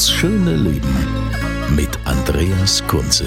Das 0.00 0.10
schöne 0.10 0.56
Leben 0.56 0.96
mit 1.76 1.90
Andreas 2.06 2.82
Kunze. 2.86 3.26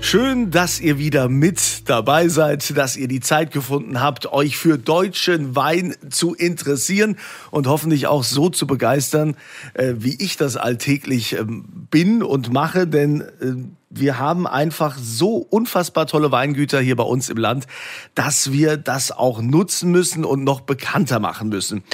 Schön, 0.00 0.50
dass 0.50 0.80
ihr 0.80 0.98
wieder 0.98 1.28
mit 1.28 1.88
dabei 1.88 2.26
seid, 2.26 2.76
dass 2.76 2.96
ihr 2.96 3.06
die 3.06 3.20
Zeit 3.20 3.52
gefunden 3.52 4.00
habt, 4.00 4.32
euch 4.32 4.56
für 4.56 4.76
deutschen 4.76 5.54
Wein 5.54 5.94
zu 6.10 6.34
interessieren 6.34 7.16
und 7.52 7.68
hoffentlich 7.68 8.08
auch 8.08 8.24
so 8.24 8.48
zu 8.48 8.66
begeistern, 8.66 9.36
äh, 9.74 9.94
wie 9.98 10.16
ich 10.20 10.36
das 10.36 10.56
alltäglich 10.56 11.34
ähm, 11.34 11.64
bin 11.90 12.24
und 12.24 12.52
mache, 12.52 12.88
denn 12.88 13.20
äh, 13.20 13.54
wir 13.96 14.18
haben 14.18 14.46
einfach 14.46 14.96
so 14.98 15.36
unfassbar 15.36 16.06
tolle 16.06 16.32
Weingüter 16.32 16.80
hier 16.80 16.96
bei 16.96 17.04
uns 17.04 17.28
im 17.28 17.36
Land, 17.36 17.66
dass 18.14 18.52
wir 18.52 18.76
das 18.76 19.12
auch 19.12 19.40
nutzen 19.40 19.90
müssen 19.90 20.24
und 20.24 20.44
noch 20.44 20.60
bekannter 20.60 21.20
machen 21.20 21.48
müssen. 21.48 21.84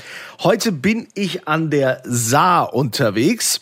Heute 0.42 0.72
bin 0.72 1.08
ich 1.14 1.46
an 1.46 1.70
der 1.70 2.02
Saar 2.04 2.74
unterwegs 2.74 3.60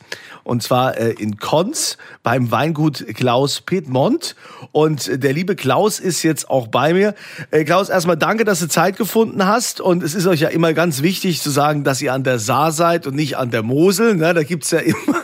und 0.49 0.63
zwar 0.63 0.97
äh, 0.97 1.11
in 1.11 1.37
Konz 1.37 1.99
beim 2.23 2.51
Weingut 2.51 3.05
Klaus 3.15 3.61
Piedmont. 3.61 4.35
Und 4.73 5.23
der 5.23 5.35
liebe 5.35 5.57
Klaus 5.57 6.01
ist 6.01 6.23
jetzt 6.23 6.49
auch 6.49 6.69
bei 6.69 6.95
mir. 6.95 7.15
Äh, 7.51 7.65
Klaus, 7.65 7.91
erstmal 7.91 8.17
danke, 8.17 8.45
dass 8.45 8.61
du 8.61 8.67
Zeit 8.67 8.97
gefunden 8.97 9.45
hast. 9.45 9.83
Und 9.83 10.03
es 10.03 10.15
ist 10.15 10.27
euch 10.27 10.41
ja 10.41 10.49
immer 10.49 10.73
ganz 10.73 11.03
wichtig 11.03 11.43
zu 11.43 11.51
sagen, 11.51 11.85
dass 11.85 12.01
ihr 12.01 12.15
an 12.15 12.25
der 12.25 12.39
Saar 12.39 12.73
seid 12.73 13.07
und 13.07 13.15
nicht 13.15 13.37
an 13.37 13.51
der 13.51 13.63
Mosel. 13.63 14.15
Ne? 14.15 14.33
Da 14.33 14.43
gibt's 14.43 14.71
ja 14.71 14.79
immer, 14.79 15.23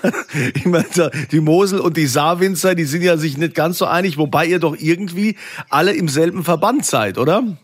immer 0.63 0.85
die 1.33 1.41
Mosel 1.41 1.81
und 1.81 1.97
die 1.97 2.07
Saarwinzer, 2.07 2.75
die 2.75 2.85
sind 2.85 3.01
ja 3.05 3.17
sich 3.17 3.39
nicht 3.39 3.55
ganz 3.55 3.79
so 3.79 3.87
einig, 3.87 4.19
wobei 4.19 4.47
ihr 4.47 4.59
doch 4.59 4.77
irgendwie 4.77 5.37
alle 5.71 5.95
im 5.95 6.09
selben 6.09 6.45
Verband 6.45 6.85
seid, 6.85 7.19
oder? 7.19 7.57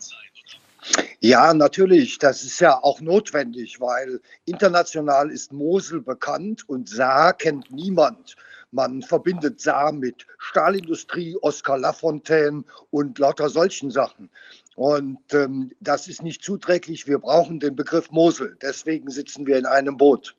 Ja, 1.21 1.53
natürlich. 1.53 2.19
Das 2.19 2.43
ist 2.45 2.61
ja 2.61 2.83
auch 2.83 3.01
notwendig, 3.01 3.81
weil 3.81 4.21
international 4.47 5.31
ist 5.31 5.53
Mosel 5.53 6.01
bekannt 6.01 6.67
und 6.69 6.89
Saar 6.89 7.35
kennt 7.35 7.71
niemand. 7.71 8.37
Man 8.73 9.03
verbindet 9.03 9.61
Saar 9.61 9.93
mit 9.93 10.27
Stahlindustrie, 10.39 11.37
Oskar 11.43 11.79
Lafontaine 11.79 12.65
und 12.91 13.19
lauter 13.19 13.51
solchen 13.51 13.91
Sachen. 13.91 14.31
Und 14.77 15.19
ähm, 15.35 15.73
das 15.81 16.09
ist 16.09 16.23
nicht 16.23 16.43
zuträglich. 16.43 17.07
Wir 17.07 17.19
brauchen 17.19 17.61
den 17.61 17.77
Begriff 17.77 18.11
Mosel. 18.11 18.57
Deswegen 18.63 19.11
sitzen 19.11 19.47
wir 19.47 19.59
in 19.59 19.67
einem 19.67 19.99
Boot. 19.99 20.37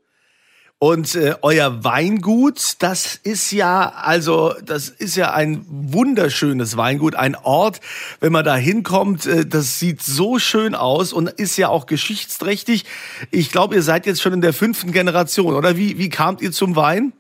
Und 0.84 1.14
äh, 1.14 1.36
euer 1.44 1.84
Weingut, 1.84 2.60
das 2.80 3.14
ist 3.14 3.52
ja, 3.52 3.94
also 3.98 4.56
das 4.66 4.90
ist 4.90 5.16
ja 5.16 5.32
ein 5.32 5.64
wunderschönes 5.70 6.76
Weingut, 6.76 7.14
ein 7.14 7.36
Ort, 7.36 7.82
wenn 8.20 8.32
man 8.32 8.44
da 8.44 8.56
hinkommt, 8.56 9.28
äh, 9.28 9.46
das 9.46 9.78
sieht 9.78 10.02
so 10.02 10.40
schön 10.40 10.74
aus 10.74 11.14
und 11.14 11.30
ist 11.30 11.56
ja 11.58 11.70
auch 11.70 11.86
geschichtsträchtig. 11.86 12.86
Ich 13.30 13.52
glaube, 13.52 13.76
ihr 13.76 13.84
seid 13.84 14.08
jetzt 14.08 14.24
schon 14.24 14.34
in 14.34 14.42
der 14.42 14.54
fünften 14.54 14.92
Generation, 14.92 15.54
oder? 15.54 15.78
Wie, 15.78 16.00
wie 16.00 16.10
kamt 16.10 16.42
ihr 16.42 16.52
zum 16.52 16.76
Wein? 16.76 17.14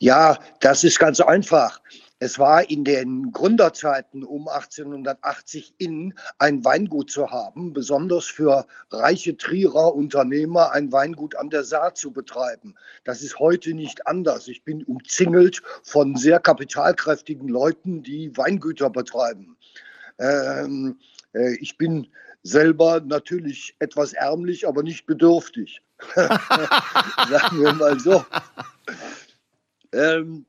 Ja, 0.00 0.36
das 0.58 0.82
ist 0.82 0.98
ganz 0.98 1.20
einfach. 1.20 1.80
Es 2.18 2.38
war 2.38 2.70
in 2.70 2.84
den 2.84 3.30
Gründerzeiten 3.30 4.24
um 4.24 4.48
1880 4.48 5.74
in, 5.76 6.14
ein 6.38 6.64
Weingut 6.64 7.10
zu 7.10 7.30
haben, 7.30 7.74
besonders 7.74 8.24
für 8.24 8.66
reiche 8.90 9.36
Trierer 9.36 9.94
Unternehmer 9.94 10.72
ein 10.72 10.90
Weingut 10.92 11.36
an 11.36 11.50
der 11.50 11.62
Saar 11.62 11.94
zu 11.94 12.12
betreiben. 12.12 12.74
Das 13.04 13.22
ist 13.22 13.38
heute 13.38 13.74
nicht 13.74 14.06
anders. 14.06 14.48
Ich 14.48 14.64
bin 14.64 14.82
umzingelt 14.84 15.62
von 15.82 16.16
sehr 16.16 16.40
kapitalkräftigen 16.40 17.48
Leuten, 17.48 18.02
die 18.02 18.34
Weingüter 18.34 18.88
betreiben. 18.88 19.58
Ähm, 20.18 20.98
äh, 21.34 21.54
ich 21.56 21.76
bin 21.76 22.06
selber 22.42 23.00
natürlich 23.00 23.76
etwas 23.78 24.14
ärmlich, 24.14 24.66
aber 24.66 24.82
nicht 24.82 25.04
bedürftig. 25.04 25.82
Sagen 26.14 27.60
wir 27.60 27.74
mal 27.74 28.00
so. 28.00 28.24
Ähm, 29.92 30.44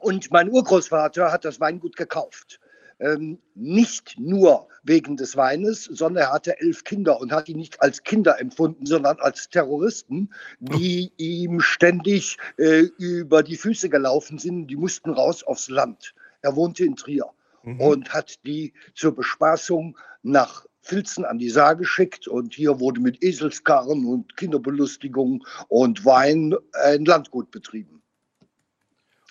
und 0.00 0.30
mein 0.30 0.50
Urgroßvater 0.50 1.30
hat 1.30 1.44
das 1.44 1.60
Weingut 1.60 1.96
gekauft. 1.96 2.60
Ähm, 2.98 3.38
nicht 3.54 4.18
nur 4.18 4.68
wegen 4.82 5.16
des 5.16 5.36
Weines, 5.36 5.84
sondern 5.84 6.24
er 6.24 6.32
hatte 6.32 6.60
elf 6.60 6.84
Kinder 6.84 7.18
und 7.18 7.32
hat 7.32 7.48
die 7.48 7.54
nicht 7.54 7.80
als 7.80 8.02
Kinder 8.02 8.38
empfunden, 8.38 8.84
sondern 8.84 9.18
als 9.20 9.48
Terroristen, 9.48 10.30
die 10.58 11.12
ihm 11.16 11.60
ständig 11.60 12.36
äh, 12.58 12.88
über 12.98 13.42
die 13.42 13.56
Füße 13.56 13.88
gelaufen 13.88 14.38
sind. 14.38 14.66
Die 14.66 14.76
mussten 14.76 15.10
raus 15.10 15.42
aufs 15.42 15.70
Land. 15.70 16.14
Er 16.42 16.56
wohnte 16.56 16.84
in 16.84 16.96
Trier 16.96 17.30
mhm. 17.62 17.80
und 17.80 18.12
hat 18.12 18.44
die 18.44 18.74
zur 18.94 19.14
Bespaßung 19.14 19.96
nach 20.22 20.66
Filzen 20.82 21.24
an 21.24 21.38
die 21.38 21.50
Saar 21.50 21.76
geschickt 21.76 22.26
und 22.26 22.54
hier 22.54 22.80
wurde 22.80 23.00
mit 23.00 23.22
Eselskarren 23.22 24.04
und 24.06 24.36
Kinderbelustigung 24.36 25.46
und 25.68 26.04
Wein 26.04 26.54
ein 26.72 27.04
Landgut 27.04 27.50
betrieben. 27.50 28.02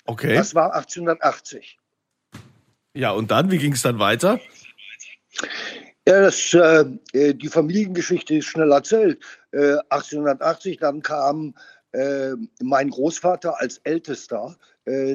Okay. 0.09 0.34
Das 0.34 0.56
war 0.56 0.74
1880. 0.74 1.78
Ja, 2.96 3.12
und 3.12 3.30
dann, 3.30 3.52
wie 3.52 3.59
ging 3.59 3.74
es 3.74 3.84
dann 3.84 4.00
weiter? 4.00 4.40
Ja, 6.08 6.22
das, 6.22 6.52
äh, 6.56 6.86
äh, 7.14 7.36
die 7.36 7.47
Familiengeschichte 7.47 8.34
ist 8.34 8.46
schnell 8.46 8.72
erzählt. 8.72 9.24
Äh, 9.52 9.78
1880, 9.90 10.80
dann 10.80 11.03
kam 11.03 11.53
äh, 11.92 12.31
mein 12.59 12.90
Großvater 12.90 13.59
als 13.59 13.78
Ältester 13.84 14.58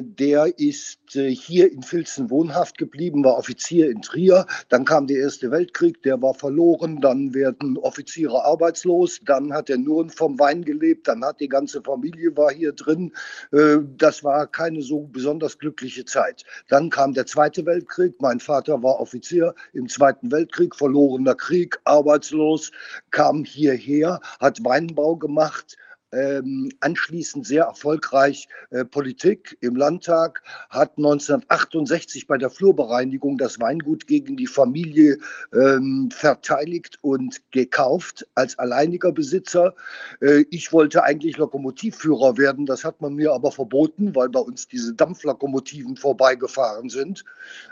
der 0.01 0.57
ist 0.57 1.15
äh, 1.15 1.29
hier 1.29 1.69
in 1.69 1.81
Filzen 1.83 2.29
wohnhaft 2.29 2.77
geblieben, 2.77 3.25
war 3.25 3.37
Offizier 3.37 3.89
in 3.89 4.01
Trier. 4.01 4.45
Dann 4.69 4.85
kam 4.85 5.07
der 5.07 5.17
Erste 5.17 5.51
Weltkrieg, 5.51 6.01
der 6.03 6.21
war 6.21 6.33
verloren. 6.33 7.01
Dann 7.01 7.33
werden 7.33 7.77
Offiziere 7.77 8.45
arbeitslos. 8.45 9.19
Dann 9.25 9.51
hat 9.53 9.69
er 9.69 9.77
nur 9.77 10.09
vom 10.09 10.39
Wein 10.39 10.63
gelebt. 10.63 11.09
Dann 11.09 11.25
hat 11.25 11.41
die 11.41 11.49
ganze 11.49 11.81
Familie 11.81 12.35
war 12.37 12.51
hier 12.51 12.71
drin. 12.71 13.11
Äh, 13.51 13.79
das 13.97 14.23
war 14.23 14.47
keine 14.47 14.81
so 14.81 15.01
besonders 15.11 15.59
glückliche 15.59 16.05
Zeit. 16.05 16.45
Dann 16.69 16.89
kam 16.89 17.13
der 17.13 17.25
Zweite 17.25 17.65
Weltkrieg. 17.65 18.21
Mein 18.21 18.39
Vater 18.39 18.81
war 18.81 19.01
Offizier 19.01 19.53
im 19.73 19.89
Zweiten 19.89 20.31
Weltkrieg, 20.31 20.73
verlorener 20.75 21.35
Krieg, 21.35 21.77
arbeitslos, 21.83 22.71
kam 23.11 23.43
hierher, 23.43 24.21
hat 24.39 24.63
Weinbau 24.63 25.17
gemacht 25.17 25.75
ähm, 26.15 26.71
anschließend 26.79 27.45
sehr 27.45 27.65
erfolgreich 27.65 28.47
äh, 28.69 28.85
Politik 28.85 29.57
im 29.61 29.75
Landtag, 29.75 30.41
hat 30.69 30.97
1968 30.97 32.27
bei 32.27 32.37
der 32.37 32.49
Flurbereinigung 32.49 33.37
das 33.37 33.59
Weingut 33.59 34.07
gegen 34.07 34.37
die 34.37 34.47
Familie 34.47 35.17
ähm, 35.53 36.09
verteidigt 36.11 36.97
und 37.01 37.41
gekauft 37.51 38.27
als 38.35 38.57
alleiniger 38.57 39.11
Besitzer. 39.11 39.75
Äh, 40.21 40.45
ich 40.49 40.71
wollte 40.71 41.03
eigentlich 41.03 41.37
Lokomotivführer 41.37 42.37
werden, 42.37 42.65
das 42.65 42.83
hat 42.83 43.01
man 43.01 43.13
mir 43.13 43.33
aber 43.33 43.51
verboten, 43.51 44.15
weil 44.15 44.29
bei 44.29 44.39
uns 44.39 44.67
diese 44.67 44.93
Dampflokomotiven 44.93 45.97
vorbeigefahren 45.97 46.89
sind. 46.89 47.23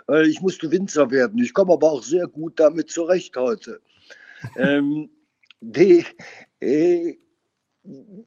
Äh, 0.10 0.28
ich 0.28 0.42
musste 0.42 0.72
Winzer 0.72 1.12
werden. 1.12 1.42
Ich 1.42 1.54
komme 1.54 1.74
aber 1.74 1.92
auch 1.92 2.04
sehr 2.04 2.28
gut 2.28 2.60
damit 2.60 2.90
zurecht 2.90 3.36
heute. 3.38 3.80
ähm, 4.58 5.10
die, 5.62 6.06
äh, 6.60 7.16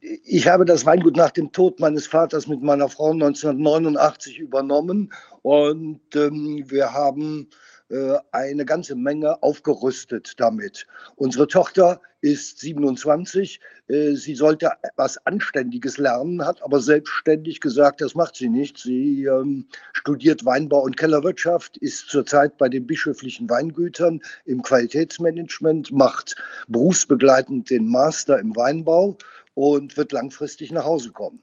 ich 0.00 0.48
habe 0.48 0.64
das 0.64 0.84
Weingut 0.84 1.16
nach 1.16 1.30
dem 1.30 1.50
Tod 1.50 1.80
meines 1.80 2.06
Vaters 2.06 2.46
mit 2.46 2.62
meiner 2.62 2.88
Frau 2.88 3.12
1989 3.12 4.38
übernommen 4.38 5.12
und 5.42 6.00
ähm, 6.14 6.64
wir 6.66 6.92
haben 6.92 7.48
äh, 7.88 8.18
eine 8.32 8.66
ganze 8.66 8.96
Menge 8.96 9.42
aufgerüstet 9.42 10.34
damit. 10.38 10.86
Unsere 11.14 11.48
Tochter 11.48 12.00
ist 12.20 12.58
27. 12.58 13.60
Äh, 13.88 14.12
sie 14.12 14.34
sollte 14.34 14.72
etwas 14.82 15.16
Anständiges 15.24 15.96
lernen, 15.96 16.44
hat 16.44 16.62
aber 16.62 16.80
selbstständig 16.80 17.60
gesagt, 17.60 18.02
das 18.02 18.14
macht 18.14 18.36
sie 18.36 18.50
nicht. 18.50 18.76
Sie 18.76 19.24
ähm, 19.24 19.68
studiert 19.92 20.44
Weinbau 20.44 20.82
und 20.82 20.98
Kellerwirtschaft, 20.98 21.78
ist 21.78 22.10
zurzeit 22.10 22.58
bei 22.58 22.68
den 22.68 22.86
bischöflichen 22.86 23.48
Weingütern 23.48 24.20
im 24.44 24.60
Qualitätsmanagement, 24.60 25.92
macht 25.92 26.36
berufsbegleitend 26.68 27.70
den 27.70 27.88
Master 27.88 28.38
im 28.38 28.54
Weinbau 28.56 29.16
und 29.56 29.96
wird 29.96 30.12
langfristig 30.12 30.70
nach 30.70 30.84
Hause 30.84 31.10
kommen. 31.10 31.40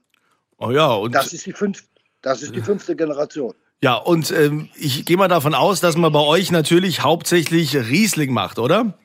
Oh 0.59 0.69
ja, 0.71 0.87
und 0.93 1.13
das 1.13 1.33
ist 1.33 1.45
die, 1.47 1.51
fünf, 1.51 1.83
das 2.21 2.43
ist 2.43 2.55
die 2.55 2.61
fünfte 2.61 2.95
Generation. 2.95 3.53
Ja, 3.81 3.95
und 3.95 4.31
ähm, 4.31 4.69
ich 4.75 5.03
gehe 5.03 5.17
mal 5.17 5.27
davon 5.27 5.55
aus, 5.55 5.81
dass 5.81 5.97
man 5.97 6.13
bei 6.13 6.21
euch 6.21 6.51
natürlich 6.51 7.01
hauptsächlich 7.01 7.75
Riesling 7.75 8.31
macht, 8.31 8.59
oder? 8.59 8.97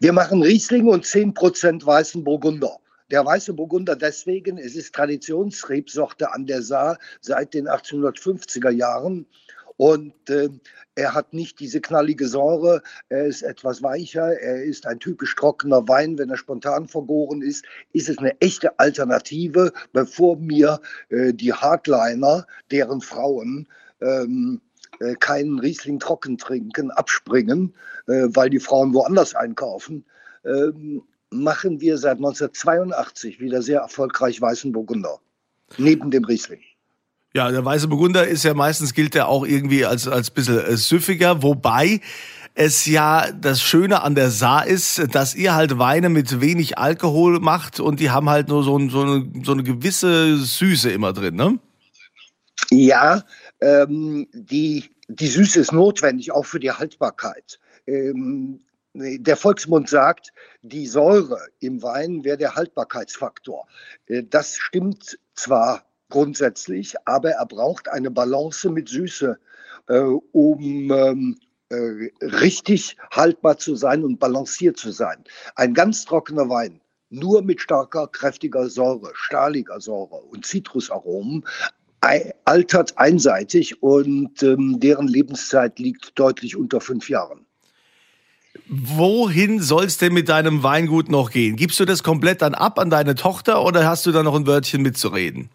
Wir 0.00 0.12
machen 0.12 0.42
Riesling 0.42 0.86
und 0.86 1.04
10% 1.04 1.84
weißen 1.84 2.22
Burgunder. 2.22 2.78
der 3.10 3.26
weiße 3.26 3.52
Burgunder 3.52 3.96
deswegen, 3.96 4.58
es 4.58 4.76
ist 4.76 4.94
Traditionsrebsorte 4.94 6.32
an 6.32 6.46
der 6.46 6.62
Saar 6.62 6.98
seit 7.20 7.52
den 7.52 7.68
1850er 7.68 8.70
Jahren. 8.70 9.26
Und 9.78 10.28
äh, 10.28 10.48
er 10.96 11.14
hat 11.14 11.32
nicht 11.32 11.60
diese 11.60 11.80
knallige 11.80 12.26
Säure, 12.26 12.82
er 13.08 13.26
ist 13.26 13.42
etwas 13.42 13.80
weicher, 13.80 14.36
er 14.40 14.64
ist 14.64 14.86
ein 14.86 14.98
typisch 14.98 15.36
trockener 15.36 15.86
Wein, 15.86 16.18
wenn 16.18 16.30
er 16.30 16.36
spontan 16.36 16.88
vergoren 16.88 17.42
ist, 17.42 17.64
ist 17.92 18.08
es 18.08 18.18
eine 18.18 18.38
echte 18.40 18.76
Alternative, 18.80 19.72
bevor 19.92 20.36
mir 20.36 20.80
äh, 21.10 21.32
die 21.32 21.52
Hardliner, 21.52 22.44
deren 22.72 23.00
Frauen 23.00 23.68
ähm, 24.00 24.60
äh, 24.98 25.14
keinen 25.14 25.60
Riesling 25.60 26.00
trocken 26.00 26.38
trinken, 26.38 26.90
abspringen, 26.90 27.72
äh, 28.08 28.26
weil 28.30 28.50
die 28.50 28.58
Frauen 28.58 28.92
woanders 28.94 29.36
einkaufen. 29.36 30.04
Ähm, 30.44 31.04
machen 31.30 31.80
wir 31.80 31.98
seit 31.98 32.16
1982 32.16 33.38
wieder 33.38 33.62
sehr 33.62 33.80
erfolgreich 33.82 34.40
Weißen 34.40 34.72
Burgunder. 34.72 35.20
Neben 35.76 36.10
dem 36.10 36.24
Riesling. 36.24 36.62
Ja, 37.34 37.50
der 37.50 37.64
weiße 37.64 37.88
Burgunder 37.88 38.26
ist 38.26 38.44
ja 38.44 38.54
meistens 38.54 38.94
gilt 38.94 39.14
er 39.14 39.28
auch 39.28 39.44
irgendwie 39.44 39.84
als 39.84 40.08
als 40.08 40.30
bisschen 40.30 40.58
äh, 40.58 40.76
süffiger, 40.76 41.42
wobei 41.42 42.00
es 42.54 42.86
ja 42.86 43.30
das 43.30 43.62
Schöne 43.62 44.02
an 44.02 44.16
der 44.16 44.30
Saar 44.30 44.66
ist, 44.66 45.14
dass 45.14 45.36
ihr 45.36 45.54
halt 45.54 45.78
Weine 45.78 46.08
mit 46.08 46.40
wenig 46.40 46.76
Alkohol 46.76 47.38
macht 47.38 47.78
und 47.78 48.00
die 48.00 48.10
haben 48.10 48.28
halt 48.28 48.48
nur 48.48 48.64
so, 48.64 48.76
so, 48.88 49.02
eine, 49.02 49.30
so 49.44 49.52
eine 49.52 49.62
gewisse 49.62 50.36
Süße 50.36 50.90
immer 50.90 51.12
drin, 51.12 51.36
ne? 51.36 51.60
Ja, 52.70 53.22
ähm, 53.60 54.26
die, 54.32 54.90
die 55.06 55.28
Süße 55.28 55.60
ist 55.60 55.72
notwendig, 55.72 56.32
auch 56.32 56.44
für 56.44 56.58
die 56.58 56.72
Haltbarkeit. 56.72 57.60
Ähm, 57.86 58.60
der 58.94 59.36
Volksmund 59.36 59.88
sagt, 59.88 60.32
die 60.62 60.88
Säure 60.88 61.38
im 61.60 61.80
Wein 61.82 62.24
wäre 62.24 62.38
der 62.38 62.56
Haltbarkeitsfaktor. 62.56 63.68
Äh, 64.06 64.24
das 64.28 64.56
stimmt 64.56 65.16
zwar 65.34 65.87
grundsätzlich, 66.10 66.94
aber 67.04 67.30
er 67.30 67.46
braucht 67.46 67.88
eine 67.88 68.10
Balance 68.10 68.68
mit 68.70 68.88
Süße, 68.88 69.38
äh, 69.88 69.98
um 69.98 70.90
ähm, 70.90 71.38
äh, 71.70 72.10
richtig 72.22 72.96
haltbar 73.10 73.58
zu 73.58 73.76
sein 73.76 74.04
und 74.04 74.18
balanciert 74.18 74.78
zu 74.78 74.90
sein. 74.90 75.24
Ein 75.54 75.74
ganz 75.74 76.04
trockener 76.04 76.48
Wein, 76.48 76.80
nur 77.10 77.42
mit 77.42 77.60
starker, 77.60 78.08
kräftiger 78.08 78.68
Säure, 78.68 79.12
stahliger 79.14 79.80
Säure 79.80 80.16
und 80.16 80.46
Zitrusaromen, 80.46 81.44
altert 82.44 82.96
einseitig 82.96 83.82
und 83.82 84.42
ähm, 84.42 84.78
deren 84.78 85.08
Lebenszeit 85.08 85.78
liegt 85.78 86.18
deutlich 86.18 86.56
unter 86.56 86.80
fünf 86.80 87.08
Jahren. 87.08 87.44
Wohin 88.68 89.60
soll 89.60 89.84
es 89.84 89.98
denn 89.98 90.12
mit 90.12 90.28
deinem 90.28 90.62
Weingut 90.62 91.10
noch 91.10 91.30
gehen? 91.30 91.56
Gibst 91.56 91.80
du 91.80 91.84
das 91.84 92.02
komplett 92.02 92.42
dann 92.42 92.54
ab 92.54 92.78
an 92.78 92.90
deine 92.90 93.14
Tochter 93.14 93.64
oder 93.64 93.86
hast 93.86 94.06
du 94.06 94.12
da 94.12 94.22
noch 94.22 94.34
ein 94.34 94.46
Wörtchen 94.46 94.82
mitzureden? 94.82 95.50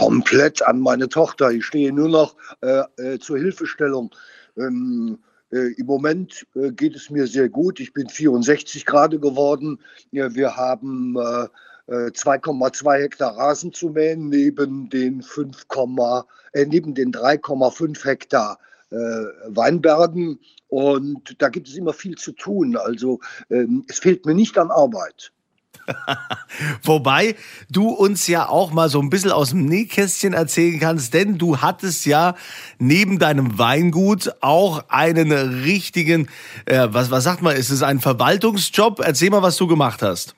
Komplett 0.00 0.66
an 0.66 0.80
meine 0.80 1.10
Tochter. 1.10 1.50
Ich 1.50 1.66
stehe 1.66 1.92
nur 1.92 2.08
noch 2.08 2.34
äh, 2.62 2.84
äh, 2.96 3.18
zur 3.18 3.36
Hilfestellung. 3.36 4.10
Ähm, 4.56 5.18
äh, 5.52 5.74
Im 5.74 5.84
Moment 5.84 6.46
äh, 6.54 6.72
geht 6.72 6.96
es 6.96 7.10
mir 7.10 7.26
sehr 7.26 7.50
gut. 7.50 7.80
Ich 7.80 7.92
bin 7.92 8.08
64 8.08 8.86
gerade 8.86 9.20
geworden. 9.20 9.78
Ja, 10.10 10.34
wir 10.34 10.56
haben 10.56 11.18
2,2 11.86 12.96
äh, 12.96 13.02
Hektar 13.02 13.36
Rasen 13.36 13.74
zu 13.74 13.90
mähen 13.90 14.30
neben 14.30 14.88
den 14.88 15.20
5, 15.20 15.66
äh, 16.54 16.64
neben 16.64 16.94
den 16.94 17.12
3,5 17.12 18.02
Hektar 18.02 18.58
äh, 18.88 18.96
Weinbergen. 19.48 20.40
Und 20.68 21.36
da 21.42 21.50
gibt 21.50 21.68
es 21.68 21.76
immer 21.76 21.92
viel 21.92 22.16
zu 22.16 22.32
tun. 22.32 22.74
Also 22.78 23.20
ähm, 23.50 23.84
es 23.86 23.98
fehlt 23.98 24.24
mir 24.24 24.34
nicht 24.34 24.56
an 24.56 24.70
Arbeit. 24.70 25.30
Wobei 26.82 27.36
du 27.70 27.88
uns 27.88 28.26
ja 28.26 28.48
auch 28.48 28.72
mal 28.72 28.88
so 28.88 29.00
ein 29.00 29.10
bisschen 29.10 29.32
aus 29.32 29.50
dem 29.50 29.66
Nähkästchen 29.66 30.32
erzählen 30.32 30.80
kannst, 30.80 31.14
denn 31.14 31.38
du 31.38 31.58
hattest 31.58 32.06
ja 32.06 32.34
neben 32.78 33.18
deinem 33.18 33.58
Weingut 33.58 34.32
auch 34.40 34.84
einen 34.88 35.32
richtigen, 35.32 36.28
äh, 36.66 36.88
was, 36.90 37.10
was 37.10 37.24
sagt 37.24 37.42
man, 37.42 37.56
ist 37.56 37.70
es 37.70 37.82
ein 37.82 38.00
Verwaltungsjob? 38.00 39.00
Erzähl 39.00 39.30
mal, 39.30 39.42
was 39.42 39.56
du 39.56 39.66
gemacht 39.66 40.02
hast. 40.02 40.34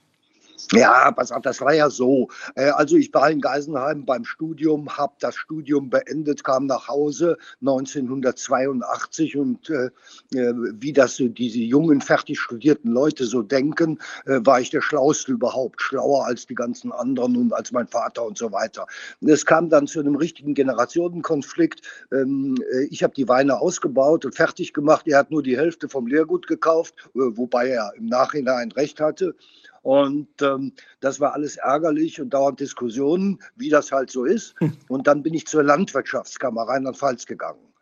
Ja, 0.75 1.11
pass 1.13 1.31
auf, 1.33 1.43
das 1.43 1.61
war 1.61 1.75
ja 1.75 1.91
so. 1.91 2.29
Äh, 2.55 2.71
also 2.71 2.97
ich 2.97 3.13
war 3.13 3.31
in 3.31 3.43
Geisenheim 3.43 4.07
beim 4.07 4.25
Studium, 4.25 4.89
habe 4.97 5.13
das 5.21 5.35
Studium 5.35 5.91
beendet, 5.91 6.45
kam 6.45 6.65
nach 6.65 6.89
Hause 6.89 7.37
1982 7.61 9.37
und 9.37 9.69
äh, 9.69 9.91
äh, 10.35 10.55
wie 10.81 10.95
das 10.95 11.17
so 11.17 11.29
diese 11.29 11.59
jungen, 11.59 12.01
fertig 12.01 12.41
studierten 12.41 12.91
Leute 12.91 13.27
so 13.27 13.43
denken, 13.43 13.99
äh, 14.25 14.41
war 14.45 14.61
ich 14.61 14.71
der 14.71 14.81
Schlauste 14.81 15.33
überhaupt, 15.33 15.83
schlauer 15.83 16.25
als 16.25 16.47
die 16.47 16.55
ganzen 16.55 16.91
anderen 16.91 17.37
und 17.37 17.53
als 17.53 17.71
mein 17.73 17.87
Vater 17.87 18.25
und 18.25 18.39
so 18.39 18.51
weiter. 18.51 18.87
Es 19.21 19.45
kam 19.45 19.69
dann 19.69 19.87
zu 19.87 20.01
einem 20.01 20.17
richtigen 20.17 20.55
Generationenkonflikt. 20.55 21.83
Ähm, 22.13 22.57
äh, 22.73 22.85
ich 22.85 23.03
habe 23.03 23.13
die 23.13 23.29
Weine 23.29 23.61
ausgebaut 23.61 24.25
und 24.25 24.35
fertig 24.35 24.73
gemacht. 24.73 25.07
Er 25.07 25.19
hat 25.19 25.31
nur 25.31 25.43
die 25.43 25.59
Hälfte 25.59 25.91
vom 25.91 26.07
Lehrgut 26.07 26.47
gekauft, 26.47 26.95
wobei 27.13 27.69
er 27.69 27.93
im 27.97 28.07
Nachhinein 28.07 28.73
recht 28.73 28.99
hatte. 28.99 29.35
Und 29.83 30.41
ähm, 30.43 30.73
das 31.01 31.21
war 31.21 31.35
alles 31.35 31.57
ärgerlich 31.57 32.21
und 32.21 32.31
dauernd 32.31 32.61
Diskussionen, 32.61 33.41
wie 33.57 33.69
das 33.69 33.91
halt 33.91 34.11
so 34.11 34.25
ist. 34.25 34.55
Hm. 34.61 34.77
Und 34.89 35.07
dann 35.09 35.23
bin 35.23 35.35
ich 35.35 35.47
zur 35.47 35.65
Landwirtschaftskammer 35.65 36.63
Rheinland-Pfalz 36.63 37.27
gegangen. 37.27 37.73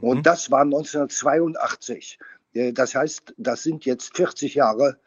Mhm. 0.00 0.08
Und 0.08 0.26
das 0.26 0.50
war 0.50 0.62
1982. 0.62 2.18
Äh, 2.52 2.72
das 2.72 2.94
heißt, 2.94 3.34
das 3.36 3.62
sind 3.62 3.84
jetzt 3.84 4.16
40 4.16 4.54
Jahre. 4.54 4.98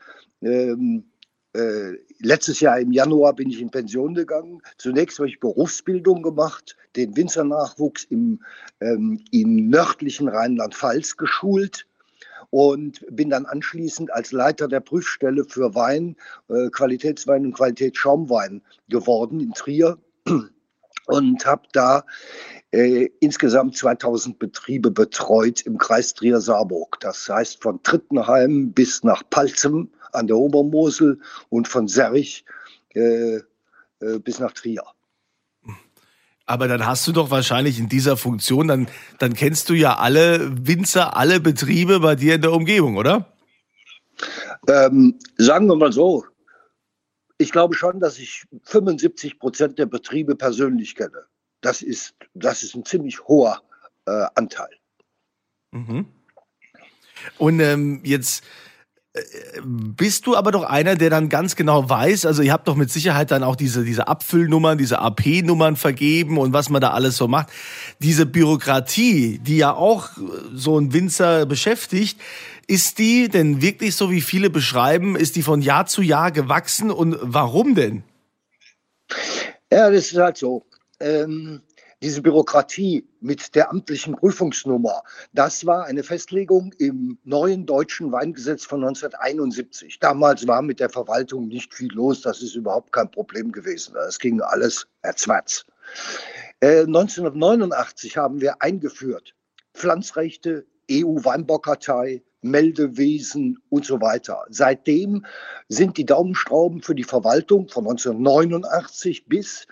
Ähm, 0.42 1.12
äh, 1.54 1.98
letztes 2.20 2.62
Jahr 2.62 2.80
im 2.80 2.92
Januar 2.92 3.34
bin 3.34 3.50
ich 3.50 3.62
in 3.62 3.72
Pension 3.72 4.14
gegangen. 4.14 4.62
Zunächst 4.78 5.20
habe 5.20 5.30
ich 5.30 5.40
Berufsbildung 5.40 6.24
gemacht, 6.24 6.78
den 6.96 7.16
Winzernachwuchs 7.16 8.06
im, 8.06 8.42
ähm, 8.80 9.24
im 9.32 9.70
nördlichen 9.70 10.30
Rheinland-Pfalz 10.30 11.18
geschult 11.18 11.88
und 12.51 13.03
bin 13.09 13.30
dann 13.30 13.45
anschließend 13.45 14.13
als 14.13 14.31
Leiter 14.31 14.68
der 14.68 14.81
Prüfstelle 14.81 15.45
für 15.45 15.74
Wein, 15.74 16.15
äh, 16.50 16.69
Qualitätswein 16.69 17.45
und 17.45 17.53
Qualitätsschaumwein 17.53 18.62
geworden 18.89 19.39
in 19.39 19.53
Trier 19.53 19.98
und 21.07 21.45
habe 21.45 21.63
da 21.71 22.06
äh, 22.71 23.09
insgesamt 23.21 23.77
2000 23.77 24.38
Betriebe 24.38 24.92
betreut 24.92 25.62
im 25.62 25.77
Kreis 25.77 26.13
Trier-Saarburg. 26.13 27.00
Das 27.00 27.27
heißt 27.27 27.63
von 27.63 27.81
Trittenheim 27.83 28.74
bis 28.74 29.03
nach 29.03 29.24
Palzem 29.30 29.89
an 30.12 30.27
der 30.27 30.38
Obermosel 30.38 31.19
und 31.50 31.68
von 31.68 31.88
Serrich 31.88 32.45
äh, 32.94 33.38
äh 33.38 34.19
bis 34.24 34.39
nach 34.39 34.51
Trier. 34.51 34.84
Aber 36.51 36.67
dann 36.67 36.86
hast 36.86 37.08
du 37.08 37.13
doch 37.13 37.31
wahrscheinlich 37.31 37.79
in 37.79 37.88
dieser 37.88 38.17
Funktion, 38.17 38.67
dann, 38.67 38.89
dann 39.20 39.34
kennst 39.36 39.70
du 39.70 39.74
ja 39.74 39.96
alle 39.96 40.51
Winzer, 40.67 41.15
alle 41.15 41.39
Betriebe 41.39 42.01
bei 42.01 42.15
dir 42.15 42.36
in 42.36 42.41
der 42.41 42.51
Umgebung, 42.51 42.98
oder? 42.98 43.34
Ähm, 44.67 45.17
sagen 45.38 45.67
wir 45.67 45.77
mal 45.77 45.93
so, 45.93 46.25
ich 47.38 47.53
glaube 47.53 47.74
schon, 47.74 48.01
dass 48.01 48.20
ich 48.20 48.43
75 48.63 49.39
Prozent 49.39 49.79
der 49.79 49.86
Betriebe 49.86 50.36
persönlich 50.36 50.93
kenne. 50.96 51.24
Das 51.62 51.81
ist, 51.81 52.15
das 52.34 52.63
ist 52.63 52.75
ein 52.75 52.84
ziemlich 52.84 53.24
hoher 53.29 53.62
äh, 54.05 54.25
Anteil. 54.36 54.75
Mhm. 55.72 56.05
Und 57.38 57.62
ähm, 57.62 58.01
jetzt 58.03 58.43
bist 59.63 60.25
du 60.25 60.38
aber 60.38 60.51
doch 60.51 60.63
einer, 60.63 60.96
der 60.96 61.10
dann 61.10 61.27
ganz 61.27 61.58
genau 61.58 61.89
weiß, 61.89 62.25
also 62.25 62.41
ihr 62.41 62.53
habt 62.53 62.68
doch 62.68 62.75
mit 62.75 62.89
Sicherheit 62.89 63.32
dann 63.32 63.44
auch 63.44 63.58
diese, 63.58 63.84
diese 63.84 64.08
Abfüllnummern, 64.08 64.77
diese 64.77 65.00
AP-Nummern 65.00 65.75
vergeben 65.75 66.38
und 66.38 66.53
was 66.53 66.70
man 66.70 66.82
da 66.82 66.91
alles 66.91 67.18
so 67.18 67.27
macht. 67.27 67.50
Diese 68.00 68.25
Bürokratie, 68.25 69.39
die 69.39 69.58
ja 69.58 69.74
auch 69.74 70.10
so 70.53 70.80
ein 70.80 70.94
Winzer 70.94 71.46
beschäftigt, 71.46 72.20
ist 72.68 73.00
die 73.00 73.27
denn 73.27 73.62
wirklich 73.62 73.96
so, 73.96 74.12
wie 74.12 74.22
viele 74.22 74.50
beschreiben, 74.50 75.18
ist 75.18 75.36
die 75.36 75.44
von 75.44 75.62
Jahr 75.62 75.88
zu 75.88 76.01
Jahr 76.01 76.32
gewachsen 76.32 76.89
und 76.89 77.18
warum 77.22 77.75
denn? 77.75 78.03
Ja, 79.70 79.89
das 79.89 80.12
ist 80.12 80.18
halt 80.18 80.38
so. 80.38 80.63
Ähm, 81.01 81.62
diese 82.01 82.22
Bürokratie 82.22 83.08
mit 83.20 83.53
der 83.55 83.70
amtlichen 83.70 84.15
Prüfungsnummer, 84.15 85.03
das 85.34 85.65
war 85.65 85.86
eine 85.86 86.03
Festlegung 86.03 86.74
im 86.79 87.17
neuen 87.24 87.65
deutschen 87.65 88.12
Weingesetz 88.12 88.65
von 88.65 88.84
1971. 88.84 90.00
Damals 90.00 90.48
war 90.48 90.62
mit 90.62 90.79
der 90.79 90.89
Verwaltung 90.89 91.48
nicht 91.48 91.74
viel 91.74 91.91
los, 91.93 92.22
das 92.22 92.41
ist 92.41 92.55
überhaupt 92.55 92.91
kein 92.91 93.12
Problem 93.12 93.51
gewesen. 93.51 93.96
Es 94.08 94.20
ging 94.20 94.41
alles 94.41 94.88
erzwärts. 95.01 95.65
Äh, 96.60 96.81
1989 96.81 98.17
haben 98.17 98.41
wir 98.41 98.62
eingeführt 98.62 99.36
Pflanzrechte, 99.74 100.65
EU-Weinbaukartei, 100.91 102.24
Meldewesen 102.41 103.60
und 103.70 103.86
so 103.86 104.01
weiter. 104.01 104.46
Seitdem 104.50 105.25
sind 105.70 105.98
die 105.98 106.05
Daumenstrauben 106.05 106.81
für 106.81 106.96
die 106.96 107.03
Verwaltung 107.03 107.70
von 107.70 107.86
1989 107.86 109.27
bis 109.27 109.67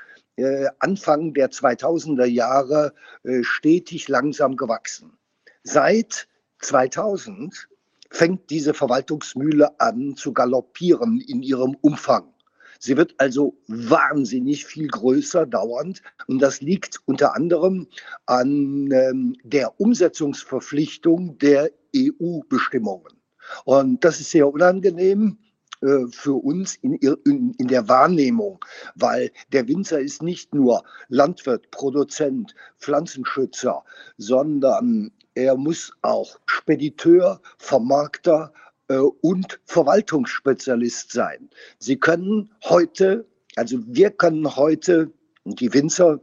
Anfang 0.79 1.33
der 1.33 1.51
2000er 1.51 2.25
Jahre 2.25 2.93
äh, 3.23 3.43
stetig 3.43 4.07
langsam 4.07 4.55
gewachsen. 4.55 5.17
Seit 5.63 6.27
2000 6.59 7.67
fängt 8.09 8.49
diese 8.49 8.73
Verwaltungsmühle 8.73 9.79
an 9.79 10.15
zu 10.15 10.33
galoppieren 10.33 11.21
in 11.21 11.43
ihrem 11.43 11.75
Umfang. 11.81 12.33
Sie 12.79 12.95
wird 12.95 13.13
also 13.17 13.57
wahnsinnig 13.67 14.65
viel 14.65 14.87
größer 14.87 15.45
dauernd. 15.45 16.01
Und 16.27 16.41
das 16.41 16.61
liegt 16.61 17.01
unter 17.05 17.35
anderem 17.35 17.87
an 18.25 18.89
ähm, 18.91 19.35
der 19.43 19.79
Umsetzungsverpflichtung 19.79 21.37
der 21.37 21.71
EU-Bestimmungen. 21.95 23.19
Und 23.65 24.05
das 24.05 24.21
ist 24.21 24.31
sehr 24.31 24.47
unangenehm 24.47 25.37
äh, 25.81 26.07
für 26.11 26.33
uns 26.33 26.75
in, 26.75 26.95
in, 26.95 27.53
in, 27.57 27.67
der 27.67 27.87
Wahrnehmung, 27.87 28.63
weil 28.95 29.31
der 29.53 29.67
Winzer 29.67 29.99
ist 29.99 30.21
nicht 30.21 30.53
nur 30.53 30.83
Landwirt, 31.07 31.71
Produzent, 31.71 32.53
Pflanzenschützer, 32.79 33.83
sondern 34.17 35.11
er 35.35 35.55
muss 35.55 35.93
auch 36.01 36.37
Spediteur, 36.45 37.41
Vermarkter 37.57 38.51
äh, 38.89 38.97
und 38.97 39.59
Verwaltungsspezialist 39.65 41.13
sein. 41.13 41.49
Sie 41.77 41.97
können 41.97 42.51
heute, 42.65 43.25
also 43.55 43.77
wir 43.87 44.11
können 44.11 44.55
heute, 44.55 45.11
die 45.45 45.73
Winzer, 45.73 46.19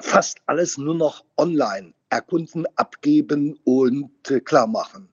fast 0.00 0.38
alles 0.46 0.78
nur 0.78 0.94
noch 0.94 1.24
online 1.36 1.92
erkunden, 2.10 2.64
abgeben 2.76 3.58
und 3.64 4.30
äh, 4.30 4.40
klar 4.40 4.68
machen. 4.68 5.08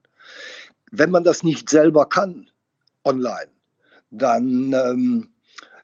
Wenn 0.92 1.10
man 1.10 1.24
das 1.24 1.42
nicht 1.42 1.68
selber 1.68 2.08
kann, 2.08 2.48
online, 3.04 3.50
dann 4.10 4.72
ähm, 4.72 5.30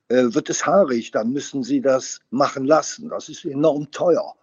äh, 0.08 0.34
wird 0.34 0.50
es 0.50 0.66
haarig, 0.66 1.10
dann 1.10 1.32
müssen 1.32 1.62
sie 1.62 1.80
das 1.80 2.20
machen 2.30 2.64
lassen. 2.64 3.08
Das 3.08 3.28
ist 3.28 3.44
enorm 3.44 3.90
teuer. 3.90 4.34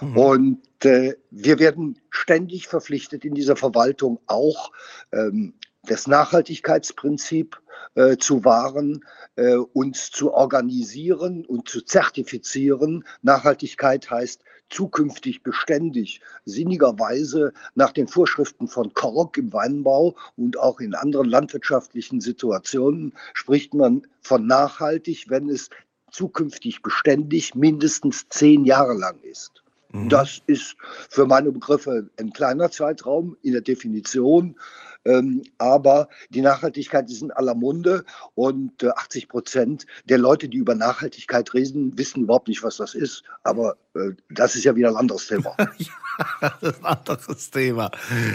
Mhm. 0.00 0.16
Und 0.16 0.84
äh, 0.84 1.14
wir 1.30 1.58
werden 1.58 2.00
ständig 2.10 2.68
verpflichtet 2.68 3.24
in 3.24 3.34
dieser 3.34 3.56
Verwaltung 3.56 4.20
auch 4.26 4.72
ähm, 5.12 5.54
das 5.84 6.06
Nachhaltigkeitsprinzip 6.06 7.60
äh, 7.94 8.16
zu 8.16 8.44
wahren, 8.44 9.04
äh, 9.36 9.56
uns 9.56 10.10
zu 10.10 10.32
organisieren 10.32 11.44
und 11.44 11.68
zu 11.68 11.82
zertifizieren. 11.82 13.04
Nachhaltigkeit 13.22 14.10
heißt 14.10 14.44
zukünftig 14.72 15.42
beständig, 15.42 16.20
sinnigerweise 16.44 17.52
nach 17.74 17.92
den 17.92 18.08
Vorschriften 18.08 18.68
von 18.68 18.92
Kork 18.94 19.36
im 19.38 19.52
Weinbau 19.52 20.16
und 20.36 20.58
auch 20.58 20.80
in 20.80 20.94
anderen 20.94 21.28
landwirtschaftlichen 21.28 22.20
Situationen 22.20 23.12
spricht 23.34 23.74
man 23.74 24.06
von 24.20 24.46
nachhaltig, 24.46 25.26
wenn 25.28 25.48
es 25.48 25.70
zukünftig 26.10 26.82
beständig 26.82 27.54
mindestens 27.54 28.28
zehn 28.28 28.64
Jahre 28.64 28.94
lang 28.94 29.18
ist. 29.22 29.62
Mhm. 29.92 30.08
Das 30.08 30.42
ist 30.46 30.76
für 31.08 31.26
meine 31.26 31.52
Begriffe 31.52 32.08
ein 32.18 32.32
kleiner 32.32 32.70
Zeitraum 32.70 33.36
in 33.42 33.52
der 33.52 33.62
Definition. 33.62 34.56
Ähm, 35.04 35.42
aber 35.58 36.08
die 36.30 36.40
Nachhaltigkeit 36.40 37.10
ist 37.10 37.22
in 37.22 37.30
aller 37.32 37.54
Munde 37.54 38.04
und 38.34 38.82
äh, 38.82 38.88
80 38.88 39.28
Prozent 39.28 39.86
der 40.04 40.18
Leute, 40.18 40.48
die 40.48 40.58
über 40.58 40.74
Nachhaltigkeit 40.74 41.52
reden, 41.54 41.96
wissen 41.98 42.22
überhaupt 42.22 42.48
nicht, 42.48 42.62
was 42.62 42.76
das 42.76 42.94
ist. 42.94 43.24
Aber 43.42 43.76
äh, 43.94 44.10
das 44.30 44.54
ist 44.54 44.64
ja 44.64 44.76
wieder 44.76 44.90
ein 44.90 44.96
anderes 44.96 45.26
Thema. 45.26 45.56
ja, 45.78 45.92
das 46.40 46.62
ist 46.62 46.84
ein 46.84 46.86
anderes 46.86 47.50
Thema. 47.50 47.90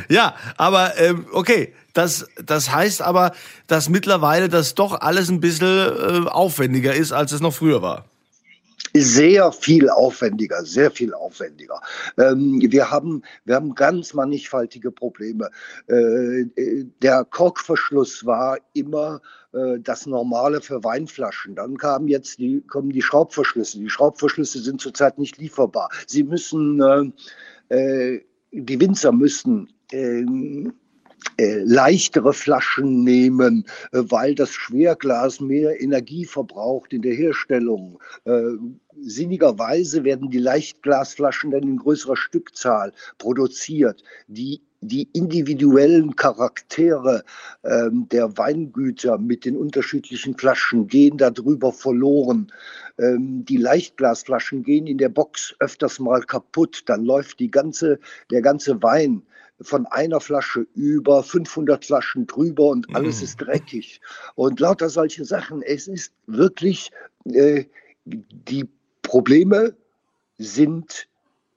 Ja, 0.10 0.36
aber 0.58 0.98
ähm, 0.98 1.26
okay, 1.32 1.74
das, 1.94 2.28
das 2.44 2.72
heißt 2.72 3.02
aber, 3.02 3.32
dass 3.68 3.90
mittlerweile 3.90 4.50
das 4.50 4.76
doch 4.76 5.00
alles 5.00 5.30
ein 5.30 5.40
bisschen 5.40 6.26
äh, 6.26 6.30
aufwendiger 6.30 6.94
ist, 6.94 7.12
als 7.12 7.32
es 7.32 7.42
noch 7.42 7.54
früher 7.54 7.82
war 7.82 8.06
sehr 9.02 9.52
viel 9.52 9.90
aufwendiger, 9.90 10.64
sehr 10.64 10.92
viel 10.92 11.14
aufwendiger. 11.14 11.82
Ähm, 12.18 12.60
wir, 12.62 12.92
haben, 12.92 13.24
wir 13.46 13.56
haben 13.56 13.76
ganz 13.76 14.14
mannigfaltige 14.14 14.92
Probleme. 14.92 15.50
Äh, 15.88 16.46
der 17.02 17.26
Korkverschluss 17.26 18.26
war 18.26 18.58
immer 18.74 19.22
äh, 19.54 19.80
das 19.80 20.06
Normale 20.06 20.62
für 20.62 20.84
Weinflaschen. 20.84 21.56
Dann 21.56 21.78
kamen 21.78 22.08
jetzt 22.08 22.40
die, 22.40 22.62
kommen 22.62 22.90
die 22.90 23.02
Schraubverschlüsse. 23.02 23.80
Die 23.80 23.90
Schraubverschlüsse 23.90 24.60
sind 24.60 24.82
zurzeit 24.82 25.18
nicht 25.18 25.38
lieferbar. 25.38 25.90
Sie 26.08 26.24
müssen, 26.24 27.14
äh, 27.70 27.76
äh 27.76 28.22
die 28.52 28.80
Winzer 28.80 29.12
müssen 29.12 29.74
ähm, 29.92 30.74
äh, 31.38 31.60
leichtere 31.64 32.34
Flaschen 32.34 33.04
nehmen, 33.04 33.66
äh, 33.92 34.02
weil 34.10 34.36
das 34.36 34.52
Schwerglas 34.52 35.40
mehr 35.40 35.82
Energie 35.82 36.26
verbraucht 36.26 36.94
in 36.94 37.02
der 37.02 37.14
Herstellung. 37.14 38.00
Äh, 38.26 38.42
sinnigerweise 39.00 40.04
werden 40.04 40.30
die 40.32 40.40
Leichtglasflaschen 40.40 41.52
dann 41.52 41.64
in 41.64 41.78
größerer 41.78 42.18
Stückzahl 42.18 42.92
produziert. 43.18 44.04
Die 44.28 44.62
die 44.82 45.10
individuellen 45.14 46.16
Charaktere 46.16 47.24
ähm, 47.64 48.08
der 48.10 48.38
Weingüter 48.38 49.18
mit 49.18 49.46
den 49.46 49.58
unterschiedlichen 49.58 50.38
Flaschen 50.38 50.88
gehen 50.88 51.18
darüber 51.18 51.74
verloren. 51.74 52.52
Ähm, 53.00 53.44
die 53.44 53.58
Leichtglasflaschen 53.58 54.64
gehen 54.64 54.86
in 54.86 55.00
der 55.00 55.10
Box 55.10 55.56
öfters 55.60 56.00
mal 56.00 56.22
kaputt. 56.22 56.84
Dann 56.86 57.06
läuft 57.06 57.40
die 57.40 57.50
ganze, 57.50 58.00
der 58.30 58.42
ganze 58.42 58.82
Wein 58.84 59.24
von 59.62 59.86
einer 59.88 60.20
Flasche 60.20 60.68
über 60.76 61.24
500 61.24 61.86
Flaschen 61.86 62.28
drüber 62.28 62.68
und 62.68 62.96
alles 62.96 63.22
mm. 63.22 63.24
ist 63.24 63.38
dreckig. 63.38 64.02
Und 64.36 64.60
lauter 64.60 64.90
solche 64.90 65.26
Sachen. 65.26 65.62
Es 65.62 65.88
ist 65.88 66.12
wirklich, 66.28 66.92
äh, 67.26 67.66
die 68.06 68.68
Probleme 69.02 69.76
sind 70.38 71.08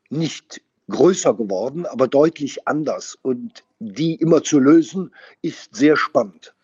nicht 0.08 0.62
größer 0.88 1.34
geworden, 1.34 1.86
aber 1.86 2.08
deutlich 2.08 2.66
anders. 2.66 3.18
Und 3.22 3.64
die 3.78 4.14
immer 4.14 4.42
zu 4.42 4.58
lösen, 4.58 5.12
ist 5.42 5.74
sehr 5.74 5.96
spannend. 5.96 6.54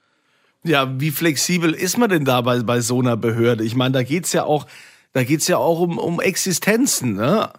Ja, 0.65 1.01
wie 1.01 1.13
flexibel 1.13 1.73
ist 1.73 1.97
man 1.97 2.11
denn 2.11 2.25
da 2.25 2.41
bei, 2.41 2.61
bei 2.61 2.81
so 2.81 3.01
einer 3.01 3.17
Behörde? 3.17 3.63
Ich 3.65 3.77
meine, 3.77 3.93
da 3.93 4.03
geht 4.03 4.25
es 4.25 4.33
ja 4.33 4.45
auch, 4.45 4.67
da 5.13 5.23
geht's 5.23 5.47
ja 5.47 5.59
auch 5.59 5.81
um, 5.81 5.99
um 5.99 6.21
Existenzen, 6.21 7.15
ne? 7.15 7.51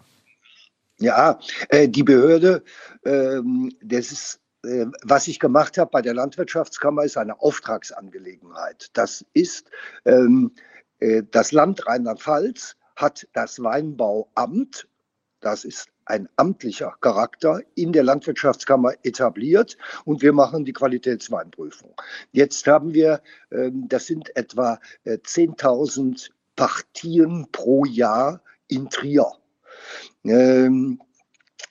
Ja, 1.00 1.38
äh, 1.68 1.88
die 1.88 2.02
Behörde, 2.02 2.64
ähm, 3.04 3.72
das 3.80 4.10
ist, 4.10 4.40
äh, 4.64 4.86
was 5.02 5.28
ich 5.28 5.38
gemacht 5.38 5.78
habe 5.78 5.90
bei 5.92 6.02
der 6.02 6.14
Landwirtschaftskammer, 6.14 7.04
ist 7.04 7.16
eine 7.16 7.40
Auftragsangelegenheit. 7.40 8.88
Das 8.94 9.24
ist 9.32 9.70
ähm, 10.04 10.52
äh, 10.98 11.22
das 11.30 11.52
Land 11.52 11.86
Rheinland-Pfalz 11.86 12.76
hat 12.96 13.28
das 13.32 13.62
Weinbauamt, 13.62 14.88
das 15.40 15.64
ist 15.64 15.86
ein 16.04 16.28
amtlicher 16.34 16.96
Charakter 17.00 17.60
in 17.76 17.92
der 17.92 18.02
Landwirtschaftskammer 18.02 18.94
etabliert 19.04 19.78
und 20.04 20.20
wir 20.20 20.32
machen 20.32 20.64
die 20.64 20.72
Qualitätsweinprüfung. 20.72 21.94
Jetzt 22.32 22.66
haben 22.66 22.92
wir, 22.92 23.22
ähm, 23.52 23.86
das 23.88 24.06
sind 24.06 24.34
etwa 24.36 24.80
10.000 25.04 26.30
Partien 26.56 27.46
pro 27.52 27.84
Jahr 27.84 28.42
in 28.66 28.90
Trier. 28.90 29.30
Ähm, 30.24 31.00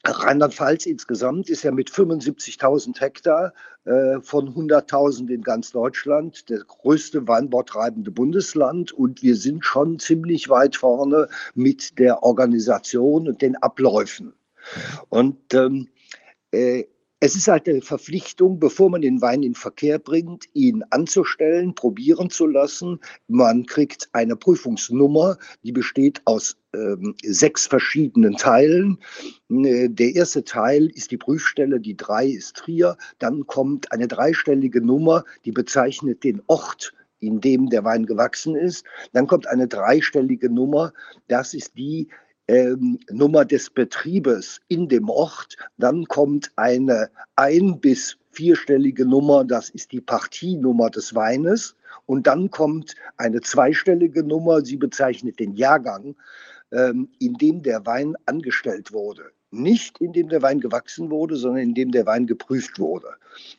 Rheinland-Pfalz 0.05 0.85
insgesamt 0.85 1.49
ist 1.49 1.63
ja 1.63 1.71
mit 1.71 1.89
75.000 1.89 2.99
Hektar 2.99 3.53
äh, 3.85 4.19
von 4.21 4.53
100.000 4.53 5.29
in 5.29 5.41
ganz 5.41 5.71
Deutschland 5.71 6.49
das 6.49 6.65
größte 6.67 7.27
weinbautreibende 7.27 8.11
Bundesland 8.11 8.91
und 8.91 9.21
wir 9.21 9.35
sind 9.35 9.65
schon 9.65 9.99
ziemlich 9.99 10.49
weit 10.49 10.75
vorne 10.75 11.27
mit 11.55 11.99
der 11.99 12.23
Organisation 12.23 13.27
und 13.27 13.41
den 13.41 13.55
Abläufen. 13.57 14.33
Und 15.09 15.53
ähm, 15.53 15.87
äh, 16.51 16.85
es 17.19 17.35
ist 17.35 17.47
halt 17.47 17.67
eine 17.67 17.81
Verpflichtung, 17.81 18.59
bevor 18.59 18.91
man 18.91 19.01
den 19.01 19.21
Wein 19.21 19.41
in 19.41 19.55
Verkehr 19.55 19.97
bringt, 19.97 20.45
ihn 20.53 20.83
anzustellen, 20.91 21.73
probieren 21.73 22.29
zu 22.29 22.45
lassen. 22.45 22.99
Man 23.27 23.65
kriegt 23.65 24.07
eine 24.11 24.35
Prüfungsnummer, 24.35 25.37
die 25.63 25.71
besteht 25.71 26.21
aus 26.25 26.57
ähm, 26.75 27.15
sechs 27.23 27.65
verschiedenen 27.65 28.35
Teilen. 28.35 28.99
Äh, 29.49 29.89
der 29.89 30.13
erste 30.13 30.43
Teil 30.43 30.91
ist 30.93 31.09
die 31.09 31.17
Prüfstelle, 31.17 31.79
die 31.79 31.97
drei 31.97 32.27
ist 32.27 32.55
Trier. 32.57 32.97
Dann 33.17 33.47
kommt 33.47 33.91
eine 33.91 34.07
dreistellige 34.07 34.81
Nummer, 34.81 35.23
die 35.43 35.51
bezeichnet 35.51 36.23
den 36.23 36.43
Ort, 36.45 36.93
in 37.19 37.41
dem 37.41 37.71
der 37.71 37.83
Wein 37.83 38.05
gewachsen 38.05 38.55
ist. 38.55 38.85
Dann 39.13 39.25
kommt 39.25 39.47
eine 39.47 39.67
dreistellige 39.67 40.51
Nummer, 40.51 40.93
das 41.27 41.55
ist 41.55 41.75
die, 41.77 42.09
ähm, 42.47 42.99
Nummer 43.11 43.45
des 43.45 43.69
Betriebes 43.69 44.61
in 44.67 44.87
dem 44.87 45.09
Ort. 45.09 45.57
Dann 45.77 46.05
kommt 46.05 46.51
eine 46.55 47.09
ein- 47.35 47.79
bis 47.79 48.17
vierstellige 48.31 49.05
Nummer, 49.05 49.43
das 49.43 49.69
ist 49.69 49.91
die 49.91 50.01
Partienummer 50.01 50.89
des 50.89 51.15
Weines. 51.15 51.75
Und 52.05 52.27
dann 52.27 52.51
kommt 52.51 52.95
eine 53.17 53.41
zweistellige 53.41 54.23
Nummer, 54.23 54.63
sie 54.63 54.77
bezeichnet 54.77 55.39
den 55.39 55.55
Jahrgang, 55.55 56.15
ähm, 56.71 57.09
in 57.19 57.33
dem 57.33 57.63
der 57.63 57.85
Wein 57.85 58.15
angestellt 58.27 58.93
wurde. 58.93 59.23
Nicht 59.51 59.99
in 59.99 60.13
dem 60.13 60.29
der 60.29 60.41
Wein 60.41 60.59
gewachsen 60.59 61.09
wurde, 61.09 61.35
sondern 61.35 61.63
in 61.63 61.73
dem 61.73 61.91
der 61.91 62.05
Wein 62.05 62.27
geprüft 62.27 62.79
wurde. 62.79 63.07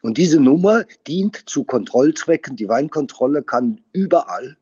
Und 0.03 0.17
diese 0.17 0.39
Nummer 0.39 0.85
dient 1.07 1.49
zu 1.49 1.65
Kontrollzwecken. 1.65 2.57
Die 2.57 2.69
Weinkontrolle 2.69 3.43
kann 3.43 3.81
überall 3.93 4.57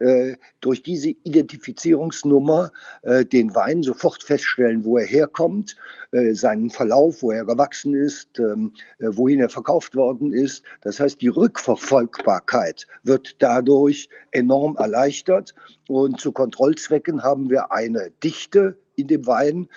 äh, 0.00 0.36
durch 0.60 0.82
diese 0.82 1.10
Identifizierungsnummer 1.10 2.72
äh, 3.02 3.24
den 3.24 3.54
Wein 3.54 3.82
sofort 3.82 4.22
feststellen, 4.22 4.84
wo 4.84 4.98
er 4.98 5.06
herkommt, 5.06 5.76
äh, 6.12 6.34
seinen 6.34 6.70
Verlauf, 6.70 7.22
wo 7.22 7.30
er 7.30 7.44
gewachsen 7.44 7.94
ist, 7.94 8.38
ähm, 8.38 8.72
äh, 8.98 9.08
wohin 9.10 9.40
er 9.40 9.48
verkauft 9.48 9.94
worden 9.94 10.32
ist. 10.32 10.64
Das 10.80 10.98
heißt, 10.98 11.20
die 11.20 11.28
Rückverfolgbarkeit 11.28 12.86
wird 13.04 13.36
dadurch 13.38 14.08
enorm 14.32 14.76
erleichtert. 14.76 15.54
Und 15.88 16.18
zu 16.18 16.32
Kontrollzwecken 16.32 17.22
haben 17.22 17.48
wir 17.50 17.70
eine 17.70 18.10
Dichte 18.24 18.76
in 18.96 19.06
dem 19.06 19.26
Wein, 19.26 19.68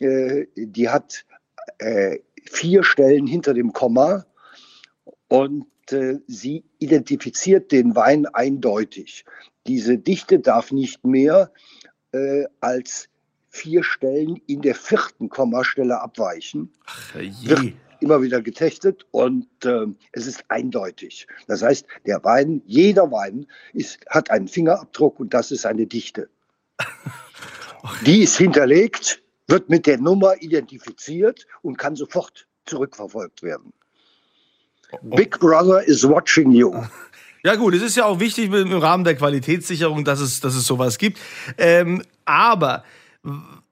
äh, 0.00 0.46
die 0.56 0.88
hat 0.88 1.24
vier 2.44 2.84
Stellen 2.84 3.26
hinter 3.26 3.52
dem 3.52 3.72
Komma 3.72 4.24
und 5.28 5.66
sie 6.26 6.64
identifiziert 6.78 7.70
den 7.72 7.94
Wein 7.96 8.26
eindeutig. 8.26 9.24
Diese 9.66 9.98
Dichte 9.98 10.38
darf 10.38 10.72
nicht 10.72 11.04
mehr 11.04 11.50
äh, 12.12 12.44
als 12.60 13.08
vier 13.48 13.82
Stellen 13.82 14.40
in 14.46 14.62
der 14.62 14.74
vierten 14.74 15.28
Kommastelle 15.28 16.00
abweichen. 16.00 16.72
Ach, 16.86 17.14
Wird 17.14 17.72
immer 18.00 18.20
wieder 18.22 18.42
getestet 18.42 19.06
und 19.10 19.46
äh, 19.64 19.86
es 20.12 20.26
ist 20.26 20.44
eindeutig. 20.48 21.26
Das 21.46 21.62
heißt, 21.62 21.86
der 22.04 22.22
Wein, 22.24 22.62
jeder 22.66 23.10
Wein 23.10 23.46
ist, 23.72 23.98
hat 24.10 24.30
einen 24.30 24.48
Fingerabdruck 24.48 25.18
und 25.18 25.32
das 25.32 25.50
ist 25.50 25.64
eine 25.66 25.86
Dichte. 25.86 26.28
Die 28.04 28.22
ist 28.22 28.36
hinterlegt, 28.36 29.22
wird 29.46 29.70
mit 29.70 29.86
der 29.86 29.98
Nummer 29.98 30.34
identifiziert 30.42 31.46
und 31.62 31.78
kann 31.78 31.96
sofort 31.96 32.46
zurückverfolgt 32.66 33.42
werden. 33.42 33.72
Big 35.02 35.38
Brother 35.38 35.82
is 35.86 36.04
watching 36.08 36.52
you. 36.52 36.72
Ja 37.46 37.54
gut, 37.54 37.74
es 37.74 37.82
ist 37.82 37.96
ja 37.96 38.06
auch 38.06 38.18
wichtig 38.18 38.52
im 38.52 38.72
Rahmen 38.72 39.04
der 39.04 39.14
Qualitätssicherung, 39.14 40.04
dass 40.04 40.18
es, 40.18 40.40
dass 40.40 40.56
es 40.56 40.66
sowas 40.66 40.98
gibt. 40.98 41.20
Ähm, 41.58 42.02
aber 42.24 42.82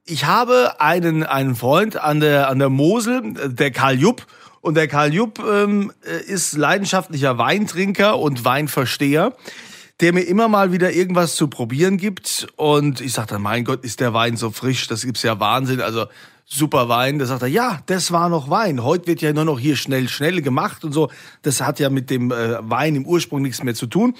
ich 0.04 0.26
habe 0.26 0.80
einen, 0.80 1.24
einen 1.24 1.56
Freund 1.56 1.96
an 1.96 2.20
der, 2.20 2.48
an 2.50 2.60
der 2.60 2.68
Mosel, 2.68 3.34
der 3.34 3.72
Karl 3.72 3.98
Jupp. 3.98 4.28
Und 4.60 4.76
der 4.76 4.86
Karl 4.86 5.12
Jupp 5.12 5.40
ähm, 5.40 5.90
ist 6.28 6.56
leidenschaftlicher 6.56 7.36
Weintrinker 7.36 8.16
und 8.20 8.44
Weinversteher, 8.44 9.32
der 9.98 10.12
mir 10.12 10.22
immer 10.22 10.46
mal 10.46 10.70
wieder 10.70 10.92
irgendwas 10.92 11.34
zu 11.34 11.48
probieren 11.48 11.96
gibt. 11.96 12.46
Und 12.54 13.00
ich 13.00 13.12
sage 13.12 13.26
dann, 13.30 13.42
mein 13.42 13.64
Gott, 13.64 13.82
ist 13.82 13.98
der 13.98 14.14
Wein 14.14 14.36
so 14.36 14.52
frisch, 14.52 14.86
das 14.86 15.04
gibt's 15.04 15.24
ja 15.24 15.40
Wahnsinn. 15.40 15.80
Also 15.80 16.06
super 16.44 16.88
Wein. 16.88 17.18
Da 17.18 17.26
sagt 17.26 17.42
er, 17.42 17.48
ja, 17.48 17.80
das 17.86 18.12
war 18.12 18.28
noch 18.28 18.50
Wein. 18.50 18.82
Heute 18.82 19.06
wird 19.06 19.22
ja 19.22 19.32
nur 19.32 19.44
noch 19.44 19.58
hier 19.58 19.76
schnell, 19.76 20.08
schnell 20.08 20.42
gemacht 20.42 20.84
und 20.84 20.92
so. 20.92 21.10
Das 21.42 21.60
hat 21.60 21.80
ja 21.80 21.90
mit 21.90 22.10
dem 22.10 22.30
äh, 22.30 22.58
Wein 22.68 22.96
im 22.96 23.06
Ursprung 23.06 23.42
nichts 23.42 23.62
mehr 23.62 23.74
zu 23.74 23.86
tun. 23.86 24.14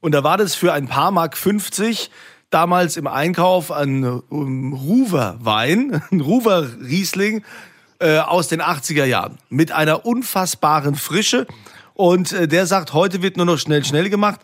Und 0.00 0.12
da 0.12 0.24
war 0.24 0.38
das 0.38 0.54
für 0.54 0.72
ein 0.72 0.88
paar 0.88 1.10
Mark 1.10 1.36
50 1.36 2.10
damals 2.50 2.96
im 2.96 3.06
Einkauf 3.06 3.72
ein 3.72 4.04
um, 4.04 4.72
Ruwer 4.72 5.38
Wein, 5.40 6.02
ein 6.10 6.20
Ruwer 6.20 6.68
Riesling 6.80 7.44
äh, 7.98 8.18
aus 8.18 8.48
den 8.48 8.62
80er 8.62 9.04
Jahren 9.04 9.38
mit 9.48 9.72
einer 9.72 10.06
unfassbaren 10.06 10.94
Frische. 10.94 11.46
Und 11.94 12.32
äh, 12.32 12.46
der 12.46 12.66
sagt, 12.66 12.92
heute 12.92 13.22
wird 13.22 13.36
nur 13.36 13.46
noch 13.46 13.58
schnell, 13.58 13.84
schnell 13.84 14.10
gemacht. 14.10 14.40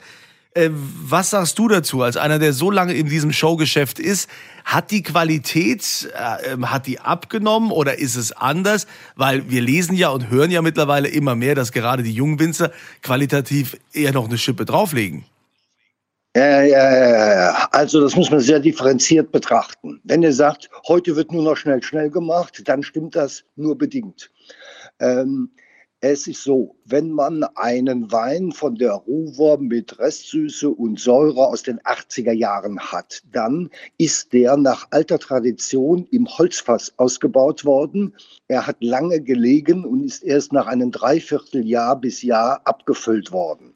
Äh, 0.55 0.69
was 0.73 1.31
sagst 1.31 1.59
du 1.59 1.69
dazu, 1.69 2.03
als 2.03 2.17
einer, 2.17 2.39
der 2.39 2.53
so 2.53 2.71
lange 2.71 2.93
in 2.93 3.09
diesem 3.09 3.33
Showgeschäft 3.33 3.99
ist? 3.99 4.29
Hat 4.65 4.91
die 4.91 5.03
Qualität, 5.03 6.11
äh, 6.15 6.53
ähm, 6.53 6.71
hat 6.71 6.87
die 6.87 7.01
abgenommen 7.01 7.71
oder 7.71 7.99
ist 7.99 8.17
es 8.17 8.33
anders? 8.33 8.87
Weil 9.17 9.51
wir 9.51 9.63
lesen 9.63 9.97
ja 9.97 10.11
und 10.11 10.29
hören 10.29 10.51
ja 10.51 10.61
mittlerweile 10.61 11.09
immer 11.09 11.35
mehr, 11.37 11.55
dass 11.55 11.73
gerade 11.73 12.03
die 12.03 12.13
jungen 12.13 12.39
Winzer 12.39 12.71
qualitativ 13.03 13.79
eher 13.95 14.13
noch 14.13 14.29
eine 14.29 14.37
Schippe 14.37 14.67
drauflegen. 14.67 15.25
Ja, 16.37 16.63
ja, 16.63 16.97
ja, 16.97 17.69
also 17.73 18.01
das 18.01 18.17
muss 18.17 18.31
man 18.31 18.41
sehr 18.41 18.59
differenziert 18.59 19.33
betrachten. 19.33 20.01
Wenn 20.05 20.23
ihr 20.23 20.33
sagt, 20.33 20.71
heute 20.89 21.15
wird 21.15 21.31
nur 21.31 21.43
noch 21.43 21.57
schnell, 21.57 21.83
schnell 21.83 22.09
gemacht, 22.09 22.63
dann 22.65 22.83
stimmt 22.83 23.17
das 23.17 23.45
nur 23.57 23.77
bedingt. 23.77 24.31
Ähm, 24.99 25.51
es 26.05 26.27
ist 26.27 26.43
so, 26.43 26.75
wenn 26.85 27.13
man 27.13 27.45
einen 27.55 28.11
Wein 28.11 28.51
von 28.51 28.75
der 28.75 28.91
Ruwer 28.91 29.59
mit 29.59 30.01
Restsüße 30.01 30.69
und 30.69 30.99
Säure 30.99 31.47
aus 31.47 31.63
den 31.63 31.79
80er 31.79 32.33
Jahren 32.33 32.81
hat, 32.81 33.23
dann 33.31 33.71
ist 33.99 34.33
der 34.33 34.57
nach 34.57 34.89
alter 34.91 35.21
Tradition 35.21 36.09
im 36.11 36.27
Holzfass 36.27 36.93
ausgebaut 36.97 37.65
worden. 37.65 38.17
Er 38.49 38.67
hat 38.67 38.83
lange 38.83 39.21
gelegen 39.21 39.85
und 39.85 40.03
ist 40.03 40.25
erst 40.25 40.53
nach 40.53 40.67
einem 40.67 40.91
Dreivierteljahr 40.91 42.01
bis 42.01 42.23
Jahr 42.23 42.63
abgefüllt 42.65 43.31
worden. 43.31 43.73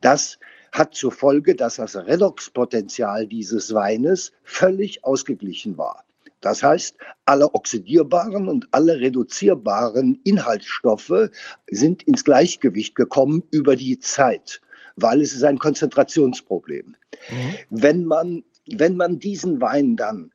Das 0.00 0.40
hat 0.72 0.96
zur 0.96 1.12
Folge, 1.12 1.54
dass 1.54 1.76
das 1.76 1.94
Redoxpotenzial 1.94 3.28
dieses 3.28 3.72
Weines 3.72 4.32
völlig 4.42 5.04
ausgeglichen 5.04 5.78
war. 5.78 6.04
Das 6.40 6.62
heißt, 6.62 6.96
alle 7.26 7.54
oxidierbaren 7.54 8.48
und 8.48 8.68
alle 8.70 8.98
reduzierbaren 8.98 10.20
Inhaltsstoffe 10.24 11.30
sind 11.70 12.02
ins 12.04 12.24
Gleichgewicht 12.24 12.94
gekommen 12.94 13.42
über 13.50 13.76
die 13.76 13.98
Zeit, 13.98 14.60
weil 14.96 15.20
es 15.20 15.34
ist 15.34 15.44
ein 15.44 15.58
Konzentrationsproblem. 15.58 16.96
Mhm. 17.30 17.54
Wenn, 17.68 18.04
man, 18.04 18.44
wenn 18.66 18.96
man 18.96 19.18
diesen 19.18 19.60
Wein 19.60 19.96
dann 19.96 20.32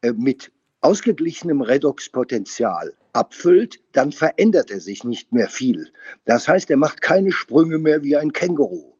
äh, 0.00 0.12
mit 0.12 0.50
ausgeglichenem 0.80 1.60
Redoxpotenzial 1.60 2.94
abfüllt, 3.12 3.80
dann 3.92 4.10
verändert 4.10 4.70
er 4.70 4.80
sich 4.80 5.04
nicht 5.04 5.32
mehr 5.32 5.48
viel. 5.48 5.92
Das 6.24 6.48
heißt, 6.48 6.70
er 6.70 6.78
macht 6.78 7.02
keine 7.02 7.30
Sprünge 7.30 7.78
mehr 7.78 8.02
wie 8.02 8.16
ein 8.16 8.32
Känguru, 8.32 8.94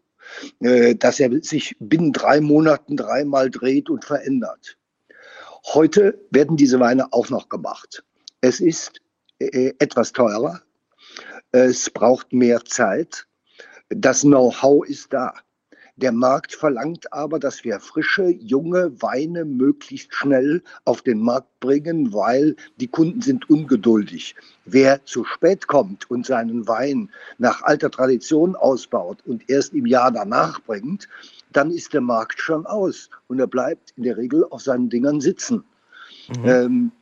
äh, 0.61 0.95
dass 0.95 1.19
er 1.19 1.31
sich 1.43 1.77
binnen 1.81 2.13
drei 2.13 2.41
Monaten 2.41 2.97
dreimal 2.97 3.51
dreht 3.51 3.89
und 3.89 4.05
verändert. 4.05 4.77
Heute 5.67 6.21
werden 6.31 6.57
diese 6.57 6.81
Weine 6.81 7.13
auch 7.13 7.31
noch 7.31 7.49
gemacht. 7.49 8.05
Es 8.41 8.61
ist 8.61 9.01
äh, 9.39 9.73
etwas 9.79 10.13
teurer. 10.13 10.61
Es 11.53 11.89
braucht 11.91 12.33
mehr 12.33 12.65
Zeit. 12.65 13.27
Das 13.89 14.23
Know-how 14.23 14.87
ist 14.87 15.13
da. 15.13 15.35
Der 15.97 16.11
Markt 16.11 16.55
verlangt 16.55 17.13
aber, 17.13 17.39
dass 17.39 17.65
wir 17.65 17.79
frische, 17.79 18.29
junge 18.29 19.01
Weine 19.03 19.45
möglichst 19.45 20.15
schnell 20.15 20.63
auf 20.85 21.03
den 21.03 21.21
Markt 21.21 21.61
bringen, 21.61 22.15
weil 22.15 22.57
die 22.79 22.89
Kunden 22.89 23.21
sind 23.21 23.49
ungeduldig. 23.51 24.35
Wer 24.65 25.05
zu 25.05 25.25
spät 25.25 25.67
kommt 25.67 26.11
und 26.11 26.25
seinen 26.25 26.67
Wein 26.67 27.11
nach 27.37 27.63
alter 27.63 27.91
Tradition 27.91 28.57
ausbaut 28.57 29.19
und 29.27 29.49
erst 29.51 29.75
im 29.75 29.85
Jahr 29.85 30.11
danach 30.11 30.61
bringt, 30.63 31.09
dann 31.57 31.71
ist 31.71 31.93
der 31.93 32.01
Markt 32.01 32.41
schon 32.41 32.67
aus 32.67 33.11
und 33.29 33.39
er 33.39 33.47
bleibt 33.47 33.93
in 33.97 34.05
der 34.05 34.17
Regel 34.17 34.45
auf 34.51 34.63
seinen 34.63 34.89
Dingern 34.89 35.21
sitzen. 35.21 35.65
Mhm. 36.29 36.45
Ähm, 36.45 36.93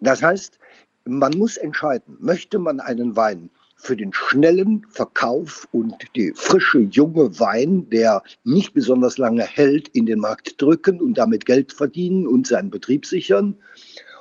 das 0.00 0.22
heißt, 0.22 0.58
man 1.04 1.36
muss 1.36 1.56
entscheiden, 1.56 2.16
möchte 2.20 2.58
man 2.58 2.80
einen 2.80 3.16
Wein 3.16 3.50
für 3.76 3.96
den 3.96 4.12
schnellen 4.12 4.86
Verkauf 4.90 5.66
und 5.72 5.94
die 6.14 6.32
frische 6.36 6.78
junge 6.78 7.38
Wein, 7.40 7.88
der 7.90 8.22
nicht 8.44 8.74
besonders 8.74 9.18
lange 9.18 9.42
hält, 9.42 9.88
in 9.88 10.06
den 10.06 10.20
Markt 10.20 10.62
drücken 10.62 11.00
und 11.00 11.18
damit 11.18 11.46
Geld 11.46 11.72
verdienen 11.72 12.28
und 12.28 12.46
seinen 12.46 12.70
Betrieb 12.70 13.06
sichern? 13.06 13.56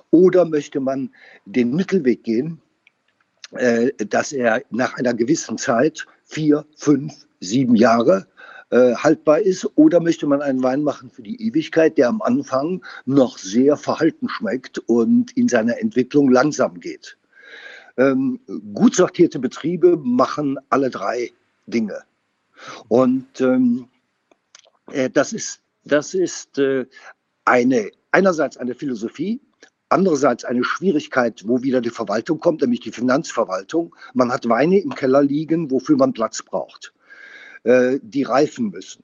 Oder 0.10 0.46
möchte 0.46 0.80
man 0.80 1.12
den 1.46 1.76
Mittelweg 1.76 2.24
gehen, 2.24 2.60
äh, 3.52 3.92
dass 3.98 4.32
er 4.32 4.64
nach 4.72 4.96
einer 4.96 5.14
gewissen 5.14 5.60
Zeit, 5.60 6.08
vier, 6.24 6.66
fünf, 6.76 7.28
sieben 7.40 7.76
Jahre, 7.76 8.28
äh, 8.72 8.96
haltbar 8.96 9.40
ist? 9.40 9.68
Oder 9.76 10.00
möchte 10.00 10.28
man 10.28 10.42
einen 10.42 10.64
Wein 10.64 10.84
machen 10.84 11.10
für 11.10 11.22
die 11.22 11.46
Ewigkeit, 11.46 11.98
der 11.98 12.10
am 12.10 12.22
Anfang 12.22 12.84
noch 13.06 13.38
sehr 13.38 13.78
verhalten 13.78 14.30
schmeckt 14.30 14.80
und 14.80 15.36
in 15.38 15.48
seiner 15.48 15.78
Entwicklung 15.80 16.32
langsam 16.32 16.80
geht? 16.80 17.18
Ähm, 17.98 18.40
gut 18.74 18.96
sortierte 18.96 19.40
Betriebe 19.40 19.98
machen 19.98 20.58
alle 20.70 20.90
drei 20.90 21.32
Dinge. 21.68 22.04
Und 22.88 23.42
ähm, 23.42 23.88
äh, 24.92 25.10
das 25.10 25.34
ist, 25.34 25.62
das 25.84 26.14
ist 26.14 26.58
äh, 26.58 26.86
eine, 27.46 27.92
einerseits 28.12 28.58
eine 28.58 28.76
Philosophie, 28.76 29.42
andererseits 29.90 30.46
eine 30.46 30.64
Schwierigkeit, 30.64 31.44
wo 31.46 31.62
wieder 31.62 31.82
die 31.82 31.90
Verwaltung 31.90 32.40
kommt, 32.40 32.62
nämlich 32.62 32.80
die 32.80 32.92
Finanzverwaltung. 32.92 33.96
Man 34.14 34.32
hat 34.32 34.48
Weine 34.48 34.80
im 34.80 34.96
Keller 34.96 35.24
liegen, 35.24 35.70
wofür 35.70 35.98
man 35.98 36.14
Platz 36.14 36.42
braucht. 36.42 36.94
Äh, 37.64 38.00
die 38.02 38.24
reifen 38.24 38.72
müssen. 38.72 39.04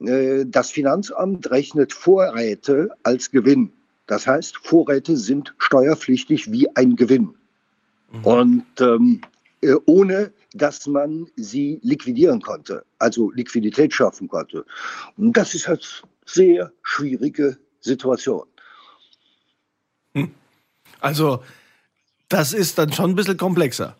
Äh, 0.00 0.44
das 0.46 0.70
Finanzamt 0.70 1.50
rechnet 1.50 1.92
Vorräte 1.92 2.90
als 3.02 3.30
Gewinn. 3.30 3.72
Das 4.06 4.26
heißt, 4.26 4.56
Vorräte 4.58 5.16
sind 5.16 5.54
steuerpflichtig 5.58 6.50
wie 6.50 6.74
ein 6.76 6.96
Gewinn. 6.96 7.34
Mhm. 8.12 8.24
Und 8.24 8.66
ähm, 8.80 9.20
äh, 9.60 9.74
ohne 9.86 10.32
dass 10.54 10.86
man 10.86 11.26
sie 11.36 11.80
liquidieren 11.82 12.40
konnte, 12.40 12.84
also 12.98 13.30
Liquidität 13.32 13.92
schaffen 13.92 14.28
konnte. 14.28 14.64
Und 15.18 15.36
das 15.36 15.54
ist 15.54 15.68
halt 15.68 16.02
sehr 16.24 16.72
schwierige 16.82 17.58
Situation. 17.80 18.46
Hm. 20.14 20.30
Also, 21.00 21.42
das 22.28 22.54
ist 22.54 22.78
dann 22.78 22.92
schon 22.92 23.10
ein 23.10 23.16
bisschen 23.16 23.36
komplexer. 23.36 23.96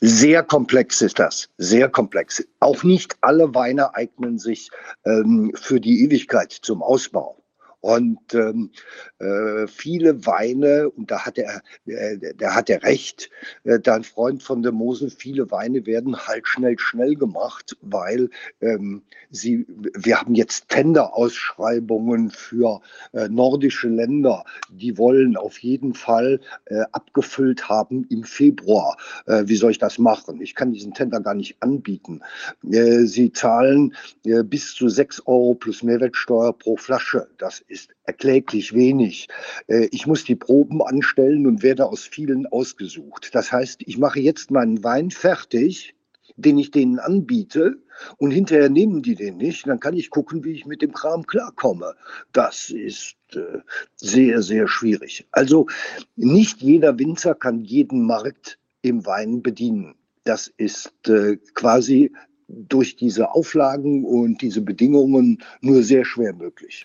Sehr 0.00 0.42
komplex 0.42 1.00
ist 1.00 1.18
das, 1.18 1.48
sehr 1.56 1.88
komplex. 1.88 2.46
Auch 2.60 2.82
nicht 2.82 3.16
alle 3.22 3.54
Weine 3.54 3.94
eignen 3.94 4.38
sich 4.38 4.70
ähm, 5.04 5.52
für 5.54 5.80
die 5.80 6.04
Ewigkeit 6.04 6.52
zum 6.52 6.82
Ausbau. 6.82 7.42
Und 7.80 8.34
ähm, 8.34 8.70
äh, 9.18 9.66
viele 9.66 10.26
Weine, 10.26 10.90
und 10.90 11.10
da 11.10 11.24
hat 11.24 11.38
er, 11.38 11.62
äh, 11.86 12.34
da 12.36 12.54
hat 12.54 12.70
er 12.70 12.82
recht, 12.82 13.30
äh, 13.64 13.78
dein 13.78 14.02
Freund 14.02 14.42
von 14.42 14.62
der 14.62 14.72
Mosel, 14.72 15.10
viele 15.10 15.50
Weine 15.50 15.86
werden 15.86 16.16
halt 16.16 16.48
schnell, 16.48 16.78
schnell 16.78 17.14
gemacht, 17.14 17.76
weil 17.82 18.30
ähm, 18.60 19.02
sie, 19.30 19.66
wir 19.68 20.20
haben 20.20 20.34
jetzt 20.34 20.68
Tenderausschreibungen 20.68 22.30
für 22.30 22.80
äh, 23.12 23.28
nordische 23.28 23.88
Länder, 23.88 24.44
die 24.70 24.98
wollen 24.98 25.36
auf 25.36 25.58
jeden 25.58 25.94
Fall 25.94 26.40
äh, 26.66 26.82
abgefüllt 26.92 27.68
haben 27.68 28.06
im 28.10 28.24
Februar. 28.24 28.96
Äh, 29.26 29.44
wie 29.46 29.56
soll 29.56 29.70
ich 29.70 29.78
das 29.78 29.98
machen? 29.98 30.40
Ich 30.40 30.54
kann 30.54 30.72
diesen 30.72 30.94
Tender 30.94 31.20
gar 31.20 31.34
nicht 31.34 31.56
anbieten. 31.60 32.20
Äh, 32.68 33.04
sie 33.04 33.32
zahlen 33.32 33.94
bis 34.24 34.74
zu 34.74 34.88
6 34.88 35.26
Euro 35.26 35.54
plus 35.54 35.82
Mehrwertsteuer 35.82 36.52
pro 36.52 36.76
Flasche. 36.76 37.28
Das 37.38 37.60
ist 37.68 37.90
erkläglich 38.04 38.74
wenig. 38.74 39.28
Äh, 39.66 39.88
ich 39.90 40.06
muss 40.06 40.24
die 40.24 40.36
Proben 40.36 40.82
anstellen 40.82 41.46
und 41.46 41.62
werde 41.62 41.86
aus 41.86 42.04
vielen 42.04 42.46
ausgesucht. 42.46 43.34
Das 43.34 43.52
heißt, 43.52 43.82
ich 43.84 43.98
mache 43.98 44.20
jetzt 44.20 44.50
meinen 44.50 44.82
Wein 44.84 45.10
fertig, 45.10 45.94
den 46.36 46.58
ich 46.58 46.70
denen 46.70 46.98
anbiete 46.98 47.78
und 48.18 48.30
hinterher 48.30 48.68
nehmen 48.68 49.02
die 49.02 49.14
den 49.14 49.38
nicht. 49.38 49.66
Dann 49.66 49.80
kann 49.80 49.96
ich 49.96 50.10
gucken, 50.10 50.44
wie 50.44 50.52
ich 50.52 50.66
mit 50.66 50.82
dem 50.82 50.92
Kram 50.92 51.26
klarkomme. 51.26 51.94
Das 52.32 52.70
ist 52.70 53.16
äh, 53.34 53.58
sehr, 53.94 54.42
sehr 54.42 54.68
schwierig. 54.68 55.26
Also 55.32 55.66
nicht 56.14 56.60
jeder 56.60 56.98
Winzer 56.98 57.34
kann 57.34 57.64
jeden 57.64 58.04
Markt 58.06 58.58
im 58.82 59.06
Wein 59.06 59.42
bedienen. 59.42 59.94
Das 60.24 60.52
ist 60.56 61.08
äh, 61.08 61.36
quasi 61.54 62.12
durch 62.48 62.96
diese 62.96 63.32
Auflagen 63.32 64.04
und 64.04 64.42
diese 64.42 64.60
Bedingungen 64.60 65.42
nur 65.60 65.82
sehr 65.82 66.04
schwer 66.04 66.32
möglich. 66.32 66.84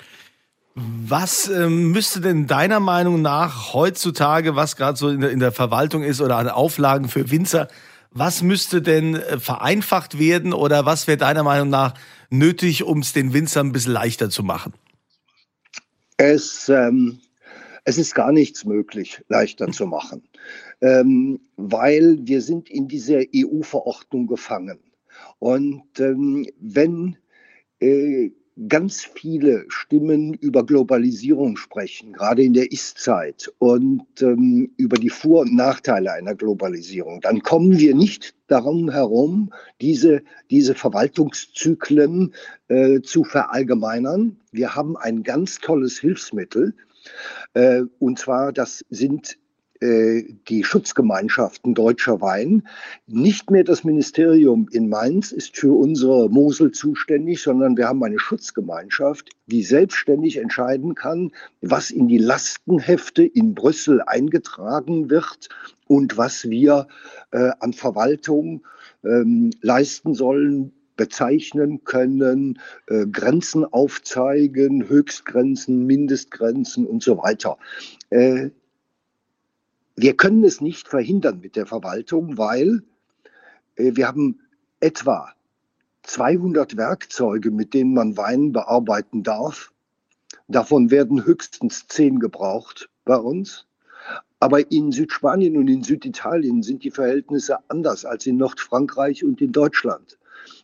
Was 0.74 1.50
ähm, 1.50 1.92
müsste 1.92 2.22
denn 2.22 2.48
deiner 2.48 2.80
Meinung 2.80 3.22
nach 3.22 3.74
heutzutage, 3.74 4.56
was 4.56 4.78
gerade 4.78 4.98
so 4.98 5.10
in 5.10 5.20
der, 5.20 5.32
in 5.32 5.40
der, 5.40 5.52
Verwaltung 5.52 6.04
ist 6.04 6.22
oder 6.22 6.38
an 6.38 6.48
Auflagen 6.48 7.10
für 7.10 7.30
Winzer, 7.30 7.68
was 8.12 8.42
müsste 8.42 8.82
denn 8.82 9.16
äh, 9.16 9.38
vereinfacht 9.38 10.18
werden 10.18 10.54
oder 10.54 10.86
was 10.86 11.08
wäre 11.08 11.18
deiner 11.18 11.44
Meinung 11.44 11.70
nach 11.70 11.94
nötig, 12.30 12.84
um 12.84 13.00
es 13.00 13.12
den 13.12 13.34
Winzern 13.34 13.68
ein 13.68 13.72
bisschen 13.74 13.92
leichter 13.92 14.30
zu 14.30 14.44
machen? 14.44 14.74
Es, 16.16 16.70
ähm, 16.70 17.20
es 17.84 17.98
ist 17.98 18.16
gar 18.16 18.32
nichts 18.32 18.64
möglich, 18.64 19.22
leichter 19.28 19.70
zu 19.72 19.86
machen, 19.86 20.24
ähm, 20.80 21.42
weil 21.58 22.20
wir 22.22 22.42
sind 22.42 22.70
in 22.70 22.88
dieser 22.88 23.22
EU-Verordnung 23.36 24.28
gefangen. 24.28 24.80
Und 25.40 26.00
ähm, 26.00 26.48
wenn 26.60 27.18
äh, 27.82 28.32
ganz 28.68 29.04
viele 29.04 29.66
Stimmen 29.70 30.34
über 30.34 30.66
Globalisierung 30.66 31.58
sprechen, 31.58 32.14
gerade 32.14 32.44
in 32.44 32.54
der 32.54 32.72
Ist-Zeit 32.72 33.52
und 33.60 34.06
ähm, 34.22 34.72
über 34.78 34.98
die 34.98 35.10
Vor- 35.10 35.42
und 35.42 35.56
Nachteile 35.56 36.12
einer 36.12 36.36
Globalisierung, 36.36 37.22
dann 37.22 37.42
kommen 37.42 37.78
wir 37.78 37.96
nicht 37.96 38.36
darum 38.48 38.92
herum, 38.92 39.52
diese, 39.80 40.22
diese 40.50 40.76
Verwaltungszyklen 40.76 42.34
äh, 42.68 43.02
zu 43.02 43.24
verallgemeinern. 43.24 44.38
Wir 44.52 44.76
haben 44.76 44.98
ein 44.98 45.24
ganz 45.24 45.60
tolles 45.60 45.98
Hilfsmittel, 46.00 46.74
äh, 47.54 47.84
und 48.00 48.20
zwar 48.20 48.52
das 48.52 48.86
sind 48.90 49.38
die 49.84 50.64
Schutzgemeinschaften 50.64 51.74
deutscher 51.74 52.22
Wein. 52.22 52.68
Nicht 53.08 53.50
mehr 53.50 53.64
das 53.64 53.84
Ministerium 53.84 54.68
in 54.72 54.90
Mainz 54.90 55.32
ist 55.32 55.58
für 55.58 55.76
unsere 55.76 56.30
Mosel 56.30 56.72
zuständig, 56.72 57.42
sondern 57.42 57.76
wir 57.76 57.88
haben 57.88 58.04
eine 58.04 58.20
Schutzgemeinschaft, 58.20 59.32
die 59.48 59.64
selbstständig 59.64 60.38
entscheiden 60.38 60.94
kann, 60.94 61.32
was 61.62 61.90
in 61.90 62.08
die 62.08 62.20
Lastenhefte 62.20 63.24
in 63.24 63.56
Brüssel 63.56 64.04
eingetragen 64.06 65.10
wird 65.10 65.50
und 65.88 66.16
was 66.16 66.50
wir 66.50 66.88
äh, 67.32 67.52
an 67.60 67.74
Verwaltung 67.74 68.64
ähm, 69.04 69.50
leisten 69.62 70.14
sollen, 70.14 70.74
bezeichnen 70.96 71.84
können, 71.84 72.60
äh, 72.88 73.08
Grenzen 73.08 73.66
aufzeigen, 73.66 74.88
Höchstgrenzen, 74.88 75.88
Mindestgrenzen 75.88 76.86
und 76.86 77.02
so 77.02 77.18
weiter. 77.18 77.58
Äh, 78.12 78.52
wir 80.02 80.18
können 80.18 80.44
es 80.44 80.62
nicht 80.62 80.88
verhindern 80.88 81.40
mit 81.42 81.56
der 81.56 81.68
Verwaltung, 81.68 82.38
weil 82.38 82.82
äh, 83.76 83.92
wir 83.96 84.08
haben 84.08 84.40
etwa 84.80 85.34
200 86.04 86.76
Werkzeuge, 86.76 87.52
mit 87.52 87.76
denen 87.76 87.94
man 87.94 88.18
Wein 88.18 88.52
bearbeiten 88.52 89.22
darf. 89.22 89.72
Davon 90.48 90.90
werden 90.90 91.24
höchstens 91.24 91.88
10 91.88 92.20
gebraucht 92.20 92.90
bei 93.06 93.16
uns. 93.16 93.68
Aber 94.40 94.72
in 94.72 94.92
Südspanien 94.92 95.56
und 95.56 95.68
in 95.68 95.84
Süditalien 95.84 96.64
sind 96.64 96.84
die 96.84 96.90
Verhältnisse 96.90 97.60
anders 97.68 98.04
als 98.04 98.26
in 98.26 98.38
Nordfrankreich 98.38 99.24
und 99.24 99.40
in 99.40 99.52
Deutschland. 99.52 100.18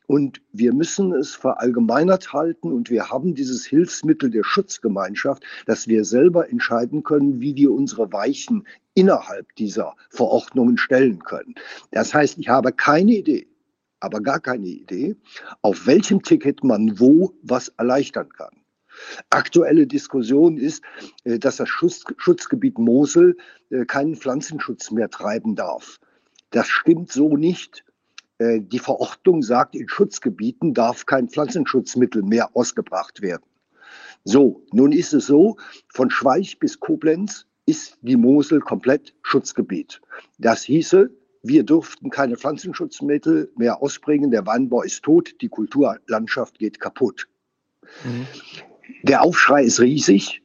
Und 0.08 0.42
wir 0.52 0.74
müssen 0.74 1.14
es 1.14 1.36
verallgemeinert 1.36 2.34
halten 2.34 2.72
und 2.72 2.90
wir 2.90 3.10
haben 3.10 3.36
dieses 3.36 3.66
Hilfsmittel 3.66 4.32
der 4.32 4.44
Schutzgemeinschaft, 4.44 5.44
dass 5.68 5.88
wir 5.88 6.06
selber 6.06 6.50
entscheiden 6.50 7.04
können, 7.04 7.40
wie 7.40 7.56
wir 7.56 7.72
unsere 7.72 8.12
Weichen 8.12 8.66
innerhalb 8.98 9.54
dieser 9.56 9.96
Verordnungen 10.10 10.78
stellen 10.80 11.24
können. 11.24 11.54
Das 11.92 12.16
heißt, 12.16 12.40
ich 12.40 12.50
habe 12.50 12.74
keine 12.74 13.12
Idee, 13.12 13.48
aber 14.00 14.22
gar 14.22 14.40
keine 14.40 14.66
Idee, 14.66 15.16
auf 15.62 15.86
welchem 15.86 16.24
Ticket 16.24 16.64
man 16.64 17.00
wo 17.00 17.32
was 17.44 17.68
erleichtern 17.78 18.30
kann. 18.30 18.64
Aktuelle 19.30 19.86
Diskussion 19.86 20.58
ist, 20.58 20.82
äh, 21.24 21.38
dass 21.38 21.58
das 21.58 21.70
Schutzgebiet 21.70 22.80
Mosel 22.80 23.38
äh, 23.70 23.86
keinen 23.86 24.16
Pflanzenschutz 24.16 24.90
mehr 24.90 25.12
treiben 25.12 25.56
darf. 25.56 26.00
Das 26.50 26.68
stimmt 26.68 27.12
so 27.12 27.38
nicht. 27.38 27.86
Äh, 28.40 28.62
die 28.62 28.80
Verordnung 28.80 29.44
sagt, 29.44 29.76
in 29.76 29.88
Schutzgebieten 29.88 30.74
darf 30.74 31.06
kein 31.06 31.30
Pflanzenschutzmittel 31.30 32.24
mehr 32.24 32.56
ausgebracht 32.56 33.22
werden. 33.22 33.46
So, 34.24 34.66
nun 34.72 34.92
ist 34.92 35.14
es 35.14 35.28
so, 35.28 35.58
von 35.90 36.10
Schweich 36.10 36.58
bis 36.58 36.80
Koblenz 36.80 37.46
ist 37.68 37.98
die 38.02 38.16
Mosel 38.16 38.62
komplett 38.62 39.14
Schutzgebiet. 39.22 40.02
Das 40.40 40.64
hieße, 40.64 41.12
wir 41.44 41.64
durften 41.64 42.10
keine 42.10 42.38
Pflanzenschutzmittel 42.38 43.52
mehr 43.56 43.82
ausbringen, 43.82 44.32
der 44.32 44.48
Weinbau 44.48 44.82
ist 44.82 45.04
tot, 45.04 45.36
die 45.42 45.50
Kulturlandschaft 45.50 46.58
geht 46.58 46.80
kaputt. 46.80 47.28
Mhm. 48.04 48.26
Der 49.04 49.22
Aufschrei 49.22 49.64
ist 49.64 49.80
riesig, 49.80 50.42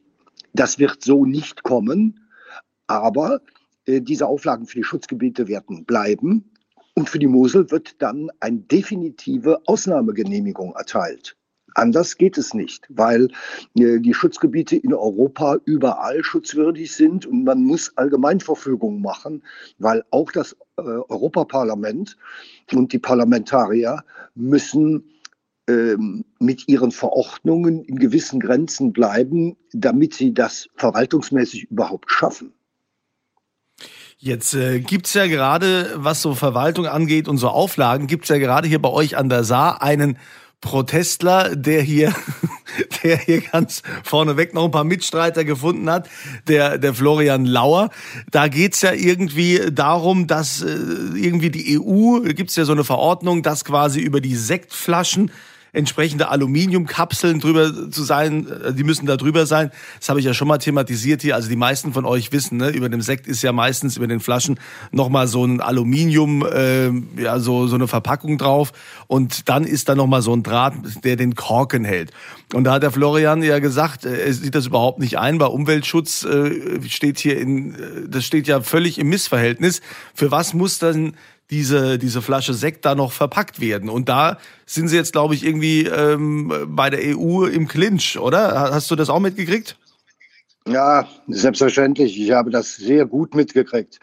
das 0.53 0.79
wird 0.79 1.01
so 1.03 1.25
nicht 1.25 1.63
kommen, 1.63 2.19
aber 2.87 3.41
äh, 3.85 4.01
diese 4.01 4.27
Auflagen 4.27 4.67
für 4.67 4.77
die 4.77 4.83
Schutzgebiete 4.83 5.47
werden 5.47 5.85
bleiben. 5.85 6.51
Und 6.95 7.09
für 7.09 7.19
die 7.19 7.27
Mosel 7.27 7.71
wird 7.71 8.01
dann 8.01 8.29
eine 8.39 8.59
definitive 8.59 9.61
Ausnahmegenehmigung 9.65 10.75
erteilt. 10.75 11.35
Anders 11.75 12.17
geht 12.17 12.37
es 12.37 12.53
nicht, 12.53 12.85
weil 12.89 13.29
äh, 13.75 13.99
die 13.99 14.13
Schutzgebiete 14.13 14.75
in 14.75 14.93
Europa 14.93 15.57
überall 15.65 16.23
schutzwürdig 16.23 16.93
sind 16.93 17.25
und 17.25 17.43
man 17.43 17.63
muss 17.63 17.95
Allgemeinverfügungen 17.97 19.01
machen, 19.01 19.43
weil 19.79 20.03
auch 20.11 20.31
das 20.31 20.53
äh, 20.77 20.81
Europaparlament 20.81 22.17
und 22.71 22.93
die 22.93 22.99
Parlamentarier 22.99 24.03
müssen 24.35 25.03
ähm, 25.67 26.25
mit 26.39 26.67
ihren 26.67 26.91
Verordnungen 26.91 27.83
in 27.83 27.97
gewissen 27.97 28.39
Grenzen 28.39 28.91
bleiben, 28.91 29.55
damit 29.71 30.13
sie 30.13 30.33
das 30.33 30.67
verwaltungsmäßig 30.75 31.71
überhaupt 31.71 32.11
schaffen. 32.11 32.53
Jetzt 34.17 34.53
äh, 34.53 34.79
gibt's 34.79 35.13
ja 35.13 35.27
gerade, 35.27 35.91
was 35.95 36.21
so 36.21 36.33
Verwaltung 36.33 36.85
angeht 36.85 37.27
und 37.27 37.37
so 37.37 37.49
Auflagen, 37.49 38.07
gibt's 38.07 38.29
ja 38.29 38.37
gerade 38.37 38.67
hier 38.67 38.81
bei 38.81 38.89
euch 38.89 39.17
an 39.17 39.29
der 39.29 39.43
Saar 39.43 39.81
einen 39.81 40.17
Protestler, 40.63 41.55
der 41.55 41.81
hier, 41.81 42.15
der 43.03 43.17
hier 43.17 43.41
ganz 43.41 43.83
vorneweg 44.03 44.53
noch 44.53 44.65
ein 44.65 44.71
paar 44.71 44.85
Mitstreiter 44.85 45.43
gefunden 45.43 45.89
hat, 45.89 46.09
der, 46.47 46.77
der 46.77 46.93
Florian 46.93 47.45
Lauer. 47.45 47.89
Da 48.31 48.47
geht's 48.47 48.81
ja 48.81 48.93
irgendwie 48.93 49.59
darum, 49.71 50.25
dass 50.25 50.63
äh, 50.63 50.67
irgendwie 51.15 51.51
die 51.51 51.77
EU, 51.77 52.21
gibt's 52.33 52.55
ja 52.55 52.65
so 52.65 52.71
eine 52.71 52.85
Verordnung, 52.85 53.43
dass 53.43 53.65
quasi 53.65 53.99
über 53.99 54.21
die 54.21 54.35
Sektflaschen 54.35 55.31
entsprechende 55.73 56.29
Aluminiumkapseln 56.29 57.39
drüber 57.39 57.89
zu 57.89 58.03
sein, 58.03 58.47
äh, 58.47 58.73
die 58.73 58.83
müssen 58.83 59.07
da 59.07 59.17
drüber 59.17 59.45
sein. 59.47 59.71
Das 59.99 60.09
habe 60.09 60.19
ich 60.19 60.25
ja 60.25 60.33
schon 60.33 60.47
mal 60.47 60.59
thematisiert 60.59 61.23
hier. 61.23 61.35
Also 61.35 61.49
die 61.49 61.55
meisten 61.55 61.93
von 61.93 62.05
euch 62.05 62.31
wissen, 62.31 62.59
ne, 62.59 62.69
über 62.69 62.89
dem 62.89 63.01
Sekt 63.01 63.27
ist 63.27 63.41
ja 63.41 63.51
meistens 63.51 63.97
über 63.97 64.07
den 64.07 64.19
Flaschen 64.19 64.59
nochmal 64.91 65.27
so 65.27 65.43
ein 65.43 65.59
Aluminium, 65.59 66.45
äh, 66.45 66.91
ja, 67.19 67.39
so, 67.39 67.67
so 67.67 67.75
eine 67.75 67.87
Verpackung 67.87 68.37
drauf. 68.37 68.71
Und 69.07 69.49
dann 69.49 69.65
ist 69.65 69.89
da 69.89 69.95
nochmal 69.95 70.21
so 70.21 70.33
ein 70.33 70.43
Draht, 70.43 70.75
der 71.03 71.15
den 71.15 71.33
Korken 71.35 71.83
hält. 71.83 72.11
Und 72.53 72.65
da 72.65 72.73
hat 72.73 72.83
der 72.83 72.91
Florian 72.91 73.41
ja 73.41 73.57
gesagt, 73.57 74.05
äh, 74.05 74.27
er 74.27 74.33
sieht 74.33 74.53
das 74.53 74.67
überhaupt 74.67 74.99
nicht 74.99 75.17
ein, 75.17 75.39
weil 75.39 75.47
Umweltschutz 75.47 76.23
äh, 76.23 76.87
steht 76.87 77.17
hier 77.17 77.39
in, 77.39 77.73
äh, 77.73 77.77
das 78.07 78.25
steht 78.25 78.47
ja 78.47 78.61
völlig 78.61 78.99
im 78.99 79.09
Missverhältnis. 79.09 79.81
Für 80.13 80.29
was 80.29 80.53
muss 80.53 80.77
dann 80.77 81.15
diese, 81.53 81.99
diese 81.99 82.23
Flasche 82.23 82.55
Sekt 82.55 82.83
da 82.83 82.95
noch 82.95 83.11
verpackt 83.11 83.61
werden. 83.61 83.87
Und 83.87 84.09
da 84.09 84.39
sind 84.65 84.87
sie 84.87 84.95
jetzt, 84.95 85.13
glaube 85.13 85.35
ich, 85.35 85.45
irgendwie 85.45 85.85
ähm, 85.85 86.51
bei 86.69 86.89
der 86.89 87.15
EU 87.15 87.45
im 87.45 87.67
Clinch, 87.67 88.17
oder? 88.17 88.71
Hast 88.73 88.89
du 88.89 88.95
das 88.95 89.09
auch 89.09 89.19
mitgekriegt? 89.19 89.77
Ja, 90.67 91.07
selbstverständlich. 91.27 92.19
Ich 92.19 92.31
habe 92.31 92.49
das 92.49 92.75
sehr 92.75 93.05
gut 93.05 93.35
mitgekriegt. 93.35 93.99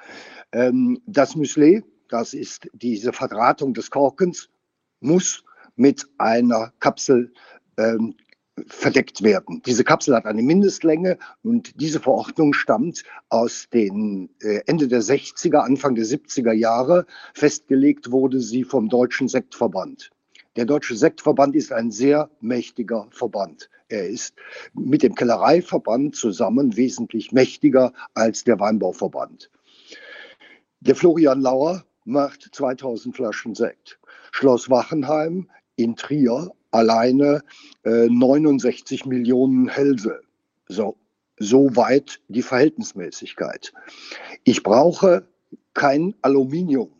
Ähm, 0.52 1.00
das 1.06 1.34
Müsli, 1.34 1.82
das 2.08 2.34
ist 2.34 2.68
diese 2.72 3.12
Verdrahtung 3.12 3.74
des 3.74 3.90
Korkens, 3.90 4.48
muss 5.00 5.42
mit 5.74 6.06
einer 6.18 6.72
Kapsel 6.78 7.32
ähm, 7.78 8.14
verdeckt 8.66 9.22
werden. 9.22 9.62
Diese 9.64 9.84
Kapsel 9.84 10.14
hat 10.14 10.26
eine 10.26 10.42
Mindestlänge 10.42 11.18
und 11.42 11.80
diese 11.80 12.00
Verordnung 12.00 12.52
stammt 12.52 13.04
aus 13.28 13.68
den 13.72 14.30
äh, 14.40 14.60
Ende 14.66 14.88
der 14.88 15.02
60er, 15.02 15.58
Anfang 15.58 15.94
der 15.94 16.04
70er 16.04 16.52
Jahre. 16.52 17.06
Festgelegt 17.34 18.10
wurde 18.10 18.40
sie 18.40 18.64
vom 18.64 18.88
Deutschen 18.88 19.28
Sektverband. 19.28 20.10
Der 20.56 20.64
Deutsche 20.64 20.96
Sektverband 20.96 21.54
ist 21.54 21.72
ein 21.72 21.90
sehr 21.90 22.28
mächtiger 22.40 23.06
Verband. 23.10 23.70
Er 23.88 24.08
ist 24.08 24.34
mit 24.72 25.02
dem 25.02 25.14
Kellereiverband 25.14 26.16
zusammen 26.16 26.76
wesentlich 26.76 27.32
mächtiger 27.32 27.92
als 28.14 28.44
der 28.44 28.58
Weinbauverband. 28.58 29.50
Der 30.80 30.96
Florian 30.96 31.40
Lauer 31.40 31.84
macht 32.04 32.48
2000 32.52 33.14
Flaschen 33.14 33.54
Sekt. 33.54 33.98
Schloss 34.32 34.70
Wachenheim 34.70 35.48
in 35.76 35.96
Trier 35.96 36.52
alleine 36.70 37.42
äh, 37.84 38.08
69 38.08 39.06
Millionen 39.06 39.68
Hälse. 39.68 40.20
So, 40.68 40.96
so 41.38 41.74
weit 41.76 42.20
die 42.28 42.42
Verhältnismäßigkeit. 42.42 43.72
Ich 44.44 44.62
brauche 44.62 45.26
kein 45.74 46.14
Aluminium. 46.22 46.90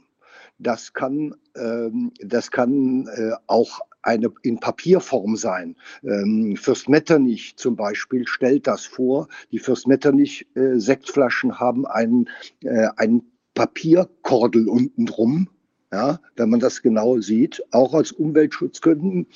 Das 0.59 0.93
kann, 0.93 1.35
ähm, 1.57 2.13
das 2.21 2.51
kann 2.51 3.07
äh, 3.07 3.33
auch 3.47 3.81
eine 4.03 4.31
in 4.43 4.59
Papierform 4.59 5.37
sein. 5.37 5.77
Ähm, 6.03 6.57
Fürst 6.57 6.89
Metternich 6.89 7.57
zum 7.57 7.77
Beispiel 7.77 8.27
stellt 8.27 8.67
das 8.67 8.85
vor. 8.85 9.29
Die 9.53 9.59
Fürst 9.59 9.87
Metternich 9.87 10.47
äh, 10.55 10.79
Sektflaschen 10.79 11.59
haben 11.61 11.87
einen, 11.87 12.29
äh, 12.63 12.89
einen 12.97 13.31
Papierkordel 13.55 14.69
unten 14.69 15.07
drum, 15.07 15.49
ja, 15.93 16.21
wenn 16.37 16.51
man 16.51 16.61
das 16.61 16.83
genau 16.83 17.19
sieht, 17.19 17.63
auch 17.73 17.95
aus 17.95 18.13
Umweltschutzgründen. 18.13 19.27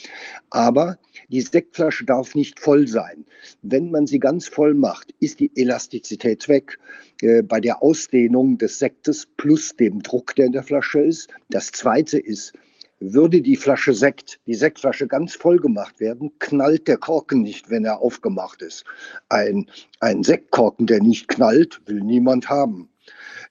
Aber 0.50 0.98
die 1.28 1.40
Sektflasche 1.40 2.04
darf 2.04 2.34
nicht 2.34 2.60
voll 2.60 2.86
sein. 2.86 3.24
Wenn 3.62 3.90
man 3.90 4.06
sie 4.06 4.20
ganz 4.20 4.46
voll 4.46 4.74
macht, 4.74 5.12
ist 5.18 5.40
die 5.40 5.50
Elastizität 5.56 6.48
weg. 6.48 6.78
Äh, 7.22 7.42
bei 7.42 7.60
der 7.60 7.82
Ausdehnung 7.82 8.58
des 8.58 8.78
Sektes 8.78 9.26
plus 9.36 9.74
dem 9.76 10.02
Druck, 10.02 10.34
der 10.36 10.46
in 10.46 10.52
der 10.52 10.62
Flasche 10.62 11.00
ist. 11.00 11.28
Das 11.50 11.72
zweite 11.72 12.18
ist, 12.18 12.52
würde 13.00 13.42
die 13.42 13.56
Flasche 13.56 13.92
Sekt, 13.92 14.40
die 14.46 14.54
Sektflasche 14.54 15.08
ganz 15.08 15.34
voll 15.34 15.58
gemacht 15.58 15.98
werden, 15.98 16.30
knallt 16.38 16.86
der 16.86 16.96
Korken 16.96 17.42
nicht, 17.42 17.68
wenn 17.68 17.84
er 17.84 18.00
aufgemacht 18.00 18.62
ist. 18.62 18.84
Ein, 19.28 19.68
ein 19.98 20.22
Sektkorken, 20.22 20.86
der 20.86 21.02
nicht 21.02 21.26
knallt, 21.26 21.82
will 21.86 22.00
niemand 22.00 22.48
haben. 22.48 22.88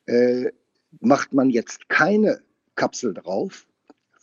Äh, 0.05 0.51
macht 1.01 1.33
man 1.33 1.49
jetzt 1.49 1.89
keine 1.89 2.41
Kapsel 2.75 3.13
drauf, 3.13 3.67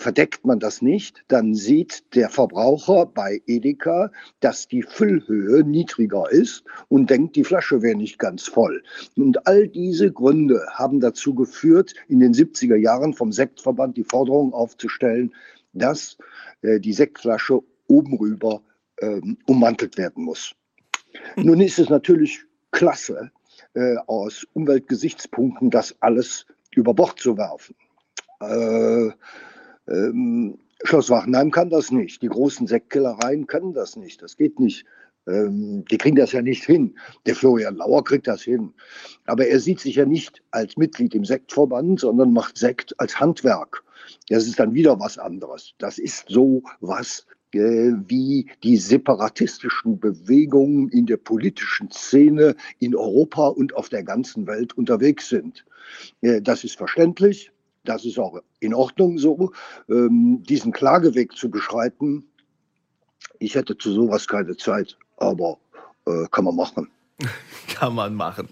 verdeckt 0.00 0.46
man 0.46 0.58
das 0.58 0.80
nicht, 0.80 1.24
dann 1.28 1.54
sieht 1.54 2.14
der 2.14 2.30
Verbraucher 2.30 3.06
bei 3.06 3.42
Edeka, 3.46 4.10
dass 4.40 4.66
die 4.66 4.82
Füllhöhe 4.82 5.62
niedriger 5.62 6.30
ist 6.30 6.64
und 6.88 7.10
denkt, 7.10 7.36
die 7.36 7.44
Flasche 7.44 7.82
wäre 7.82 7.96
nicht 7.96 8.18
ganz 8.18 8.46
voll. 8.46 8.82
Und 9.16 9.46
all 9.46 9.68
diese 9.68 10.10
Gründe 10.10 10.66
haben 10.72 11.00
dazu 11.00 11.34
geführt, 11.34 11.94
in 12.08 12.18
den 12.18 12.32
70er 12.32 12.76
Jahren 12.76 13.12
vom 13.12 13.30
Sektverband 13.30 13.96
die 13.96 14.04
Forderung 14.04 14.54
aufzustellen, 14.54 15.34
dass 15.72 16.16
äh, 16.62 16.80
die 16.80 16.94
Sektflasche 16.94 17.60
oben 17.86 18.16
rüber 18.16 18.62
ähm, 19.00 19.36
ummantelt 19.46 19.98
werden 19.98 20.24
muss. 20.24 20.54
Nun 21.36 21.60
ist 21.60 21.78
es 21.78 21.90
natürlich 21.90 22.44
klasse, 22.70 23.30
äh, 23.74 23.96
aus 24.06 24.46
Umweltgesichtspunkten 24.54 25.70
das 25.70 25.94
alles 26.00 26.46
über 26.74 26.94
Bord 26.94 27.18
zu 27.18 27.36
werfen. 27.36 27.74
Äh, 28.40 29.10
ähm, 29.88 30.58
Schloss 30.84 31.10
Wachenheim 31.10 31.50
kann 31.50 31.70
das 31.70 31.90
nicht. 31.90 32.22
Die 32.22 32.28
großen 32.28 32.66
Sektkellereien 32.66 33.46
können 33.46 33.74
das 33.74 33.96
nicht. 33.96 34.22
Das 34.22 34.36
geht 34.36 34.58
nicht. 34.58 34.86
Ähm, 35.28 35.84
die 35.90 35.98
kriegen 35.98 36.16
das 36.16 36.32
ja 36.32 36.42
nicht 36.42 36.64
hin. 36.64 36.98
Der 37.26 37.34
Florian 37.36 37.76
Lauer 37.76 38.02
kriegt 38.02 38.26
das 38.26 38.42
hin. 38.42 38.72
Aber 39.26 39.46
er 39.46 39.60
sieht 39.60 39.80
sich 39.80 39.96
ja 39.96 40.06
nicht 40.06 40.42
als 40.50 40.76
Mitglied 40.76 41.14
im 41.14 41.24
Sektverband, 41.24 42.00
sondern 42.00 42.32
macht 42.32 42.56
Sekt 42.56 42.98
als 42.98 43.20
Handwerk. 43.20 43.84
Das 44.28 44.46
ist 44.46 44.58
dann 44.58 44.74
wieder 44.74 44.98
was 44.98 45.18
anderes. 45.18 45.74
Das 45.78 45.98
ist 45.98 46.24
so 46.28 46.62
was 46.80 47.26
äh, 47.52 47.92
wie 48.06 48.48
die 48.62 48.76
separatistischen 48.76 50.00
Bewegungen 50.00 50.88
in 50.88 51.06
der 51.06 51.18
politischen 51.18 51.90
Szene 51.90 52.54
in 52.78 52.94
Europa 52.94 53.48
und 53.48 53.74
auf 53.74 53.88
der 53.88 54.04
ganzen 54.04 54.46
Welt 54.46 54.76
unterwegs 54.78 55.28
sind. 55.28 55.64
Äh, 56.22 56.40
das 56.40 56.64
ist 56.64 56.76
verständlich. 56.76 57.52
Das 57.84 58.04
ist 58.04 58.18
auch 58.18 58.38
in 58.60 58.74
Ordnung 58.74 59.18
so, 59.18 59.52
ähm, 59.88 60.42
diesen 60.42 60.72
Klageweg 60.72 61.36
zu 61.36 61.50
beschreiten. 61.50 62.24
Ich 63.38 63.54
hätte 63.54 63.76
zu 63.76 63.92
sowas 63.92 64.26
keine 64.26 64.56
Zeit, 64.56 64.98
aber 65.16 65.58
äh, 66.06 66.26
kann 66.30 66.44
man 66.44 66.56
machen. 66.56 66.90
kann 67.74 67.94
man 67.94 68.14
machen. 68.14 68.48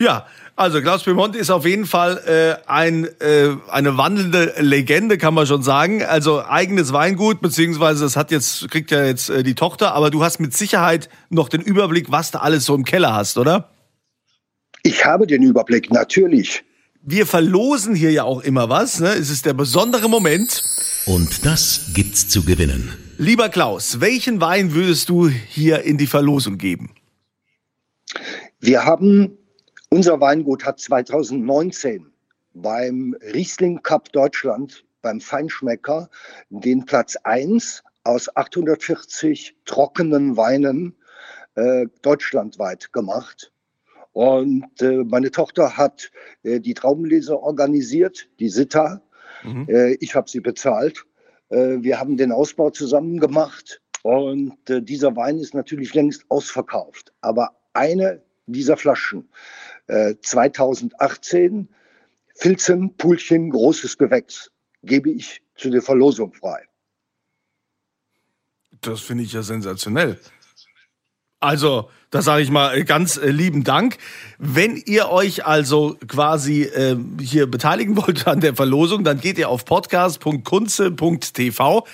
Ja, 0.00 0.26
also 0.56 0.80
Klaus 0.80 1.04
Piemont 1.04 1.36
ist 1.36 1.50
auf 1.50 1.64
jeden 1.64 1.86
Fall 1.86 2.18
äh, 2.26 2.68
ein, 2.68 3.04
äh, 3.20 3.56
eine 3.70 3.96
wandelnde 3.96 4.54
Legende, 4.58 5.16
kann 5.16 5.32
man 5.32 5.46
schon 5.46 5.62
sagen. 5.62 6.02
Also 6.04 6.44
eigenes 6.44 6.92
Weingut, 6.92 7.40
beziehungsweise 7.40 8.02
das 8.02 8.16
hat 8.16 8.32
jetzt, 8.32 8.68
kriegt 8.68 8.90
ja 8.90 9.04
jetzt 9.04 9.30
äh, 9.30 9.44
die 9.44 9.54
Tochter, 9.54 9.94
aber 9.94 10.10
du 10.10 10.24
hast 10.24 10.40
mit 10.40 10.54
Sicherheit 10.54 11.08
noch 11.30 11.48
den 11.48 11.60
Überblick, 11.60 12.10
was 12.10 12.32
du 12.32 12.42
alles 12.42 12.64
so 12.64 12.74
im 12.74 12.84
Keller 12.84 13.14
hast, 13.14 13.38
oder? 13.38 13.70
Ich 14.82 15.04
habe 15.04 15.26
den 15.28 15.42
Überblick, 15.42 15.92
natürlich 15.92 16.64
wir 17.02 17.26
verlosen 17.26 17.94
hier 17.94 18.12
ja 18.12 18.24
auch 18.24 18.42
immer 18.42 18.68
was. 18.68 19.00
Ne? 19.00 19.08
Es 19.08 19.30
ist 19.30 19.44
der 19.44 19.54
besondere 19.54 20.08
Moment. 20.08 20.62
Und 21.06 21.44
das 21.44 21.90
gibt's 21.94 22.28
zu 22.28 22.44
gewinnen. 22.44 22.96
Lieber 23.18 23.48
Klaus, 23.48 24.00
welchen 24.00 24.40
Wein 24.40 24.74
würdest 24.74 25.08
du 25.08 25.28
hier 25.28 25.82
in 25.82 25.98
die 25.98 26.06
Verlosung 26.06 26.58
geben? 26.58 26.94
Wir 28.60 28.84
haben, 28.84 29.36
unser 29.90 30.20
Weingut 30.20 30.64
hat 30.64 30.78
2019 30.78 32.06
beim 32.54 33.16
Riesling 33.32 33.82
Cup 33.82 34.12
Deutschland, 34.12 34.84
beim 35.02 35.20
Feinschmecker, 35.20 36.08
den 36.50 36.84
Platz 36.84 37.16
1 37.24 37.82
aus 38.04 38.34
840 38.36 39.56
trockenen 39.64 40.36
Weinen 40.36 40.94
äh, 41.56 41.86
deutschlandweit 42.02 42.92
gemacht. 42.92 43.52
Und 44.12 44.80
äh, 44.82 45.04
meine 45.04 45.30
Tochter 45.30 45.76
hat 45.76 46.10
äh, 46.42 46.60
die 46.60 46.74
Traubenlese 46.74 47.40
organisiert, 47.40 48.28
die 48.40 48.50
Sitta. 48.50 49.02
Mhm. 49.42 49.66
Äh, 49.68 49.94
ich 49.94 50.14
habe 50.14 50.28
sie 50.28 50.40
bezahlt. 50.40 51.04
Äh, 51.48 51.78
wir 51.80 51.98
haben 51.98 52.16
den 52.16 52.32
Ausbau 52.32 52.70
zusammen 52.70 53.18
gemacht. 53.18 53.80
Und 54.02 54.68
äh, 54.68 54.82
dieser 54.82 55.16
Wein 55.16 55.38
ist 55.38 55.54
natürlich 55.54 55.94
längst 55.94 56.24
ausverkauft. 56.28 57.12
Aber 57.20 57.56
eine 57.72 58.22
dieser 58.46 58.76
Flaschen, 58.76 59.28
2018, 59.86 61.60
äh, 61.60 61.66
Filzen, 62.34 62.96
Pulchen, 62.96 63.50
großes 63.50 63.98
Gewächs, 63.98 64.50
gebe 64.82 65.10
ich 65.10 65.42
zu 65.54 65.70
der 65.70 65.80
Verlosung 65.80 66.32
frei. 66.32 66.66
Das 68.80 69.00
finde 69.00 69.22
ich 69.24 69.32
ja 69.32 69.42
sensationell. 69.42 70.18
Also, 71.42 71.90
da 72.10 72.22
sage 72.22 72.42
ich 72.42 72.50
mal 72.50 72.84
ganz 72.84 73.16
äh, 73.16 73.30
lieben 73.30 73.64
Dank. 73.64 73.98
Wenn 74.38 74.76
ihr 74.76 75.08
euch 75.08 75.44
also 75.44 75.96
quasi 76.06 76.62
äh, 76.62 76.96
hier 77.20 77.50
beteiligen 77.50 77.96
wollt 77.96 78.28
an 78.28 78.38
der 78.40 78.54
Verlosung, 78.54 79.02
dann 79.02 79.20
geht 79.20 79.38
ihr 79.38 79.48
auf 79.48 79.64
podcast.kunze.tv 79.64 81.84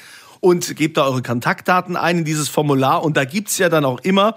und 0.40 0.76
gebt 0.76 0.98
da 0.98 1.06
eure 1.06 1.22
Kontaktdaten 1.22 1.96
ein 1.96 2.18
in 2.18 2.26
dieses 2.26 2.50
Formular. 2.50 3.02
Und 3.02 3.16
da 3.16 3.24
gibt's 3.24 3.56
ja 3.56 3.70
dann 3.70 3.86
auch 3.86 4.00
immer 4.00 4.34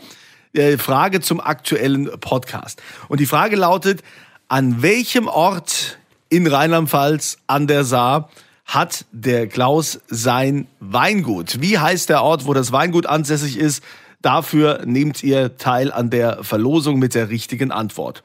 äh, 0.53 0.77
Frage 0.77 1.19
zum 1.19 1.41
aktuellen 1.41 2.09
Podcast. 2.21 2.81
Und 3.09 3.19
die 3.19 3.25
Frage 3.25 3.57
lautet, 3.57 4.01
an 4.47 4.81
welchem 4.81 5.27
Ort 5.27 5.97
in 6.29 6.47
Rheinland-Pfalz 6.47 7.39
an 7.47 7.67
der 7.67 7.83
Saar 7.83 8.29
hat 8.65 9.03
der 9.11 9.47
Klaus 9.47 9.99
sein 10.07 10.67
Weingut? 10.79 11.59
Wie 11.59 11.79
heißt 11.79 12.07
der 12.07 12.23
Ort, 12.23 12.45
wo 12.45 12.53
das 12.53 12.71
Weingut 12.71 13.07
ansässig 13.07 13.57
ist? 13.57 13.83
Dafür 14.21 14.83
nehmt 14.85 15.23
ihr 15.23 15.57
teil 15.57 15.91
an 15.91 16.09
der 16.09 16.43
Verlosung 16.43 16.99
mit 16.99 17.15
der 17.15 17.29
richtigen 17.29 17.71
Antwort. 17.71 18.21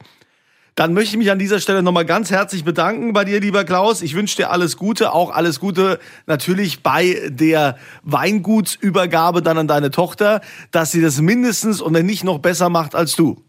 Dann 0.75 0.93
möchte 0.93 1.13
ich 1.13 1.17
mich 1.17 1.31
an 1.31 1.39
dieser 1.39 1.59
Stelle 1.59 1.81
nochmal 1.81 2.05
ganz 2.05 2.29
herzlich 2.29 2.63
bedanken 2.63 3.11
bei 3.11 3.25
dir, 3.25 3.39
lieber 3.39 3.63
Klaus. 3.63 4.03
Ich 4.03 4.13
wünsche 4.13 4.35
dir 4.35 4.51
alles 4.51 4.77
Gute, 4.77 5.11
auch 5.11 5.31
alles 5.31 5.59
Gute 5.59 5.97
natürlich 6.27 6.83
bei 6.83 7.19
der 7.29 7.79
Weingutsübergabe 8.03 9.41
dann 9.41 9.57
an 9.57 9.67
deine 9.67 9.89
Tochter, 9.89 10.41
dass 10.69 10.91
sie 10.91 11.01
das 11.01 11.19
mindestens 11.19 11.81
und 11.81 11.95
wenn 11.95 12.05
nicht 12.05 12.23
noch 12.23 12.37
besser 12.37 12.69
macht 12.69 12.93
als 12.93 13.15
du. 13.15 13.43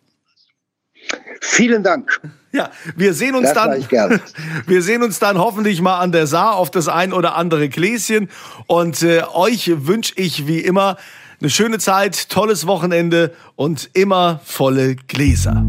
Vielen 1.43 1.83
Dank. 1.83 2.19
Ja, 2.53 2.71
wir 2.97 3.13
sehen 3.13 3.35
uns 3.35 3.53
Das 3.53 3.55
dann. 3.91 4.21
Wir 4.67 4.83
sehen 4.83 5.03
uns 5.03 5.19
dann 5.19 5.37
hoffentlich 5.37 5.83
mal 5.83 5.99
an 5.99 6.13
der 6.13 6.27
Saar 6.27 6.57
auf 6.57 6.71
das 6.71 6.89
ein 6.89 7.13
oder 7.13 7.37
andere 7.37 7.69
Gläschen. 7.69 8.31
Und 8.67 9.03
äh, 9.03 9.23
euch 9.35 9.71
wünsche 9.87 10.15
ich 10.17 10.47
wie 10.47 10.61
immer 10.61 10.97
eine 11.41 11.51
schöne 11.51 11.79
Zeit, 11.79 12.31
tolles 12.31 12.67
Wochenende 12.67 13.33
und 13.55 13.91
immer 13.93 14.41
volle 14.45 14.97
Gläser. 14.97 15.65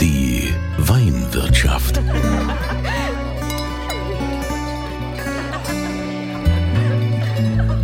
Die 0.00 0.54
Weinwirtschaft. 0.78 2.00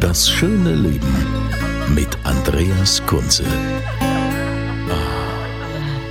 Das 0.00 0.30
schöne 0.30 0.74
Leben 0.74 1.14
mit 1.94 2.16
Andreas 2.24 3.04
Kunze. 3.06 3.44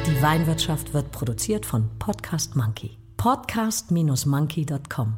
Die 0.06 0.22
Weinwirtschaft 0.22 0.94
wird 0.94 1.12
produziert 1.12 1.66
von 1.66 1.90
Podcast 2.00 2.56
Monkey. 2.56 2.98
Podcast-monkey.com. 3.16 5.18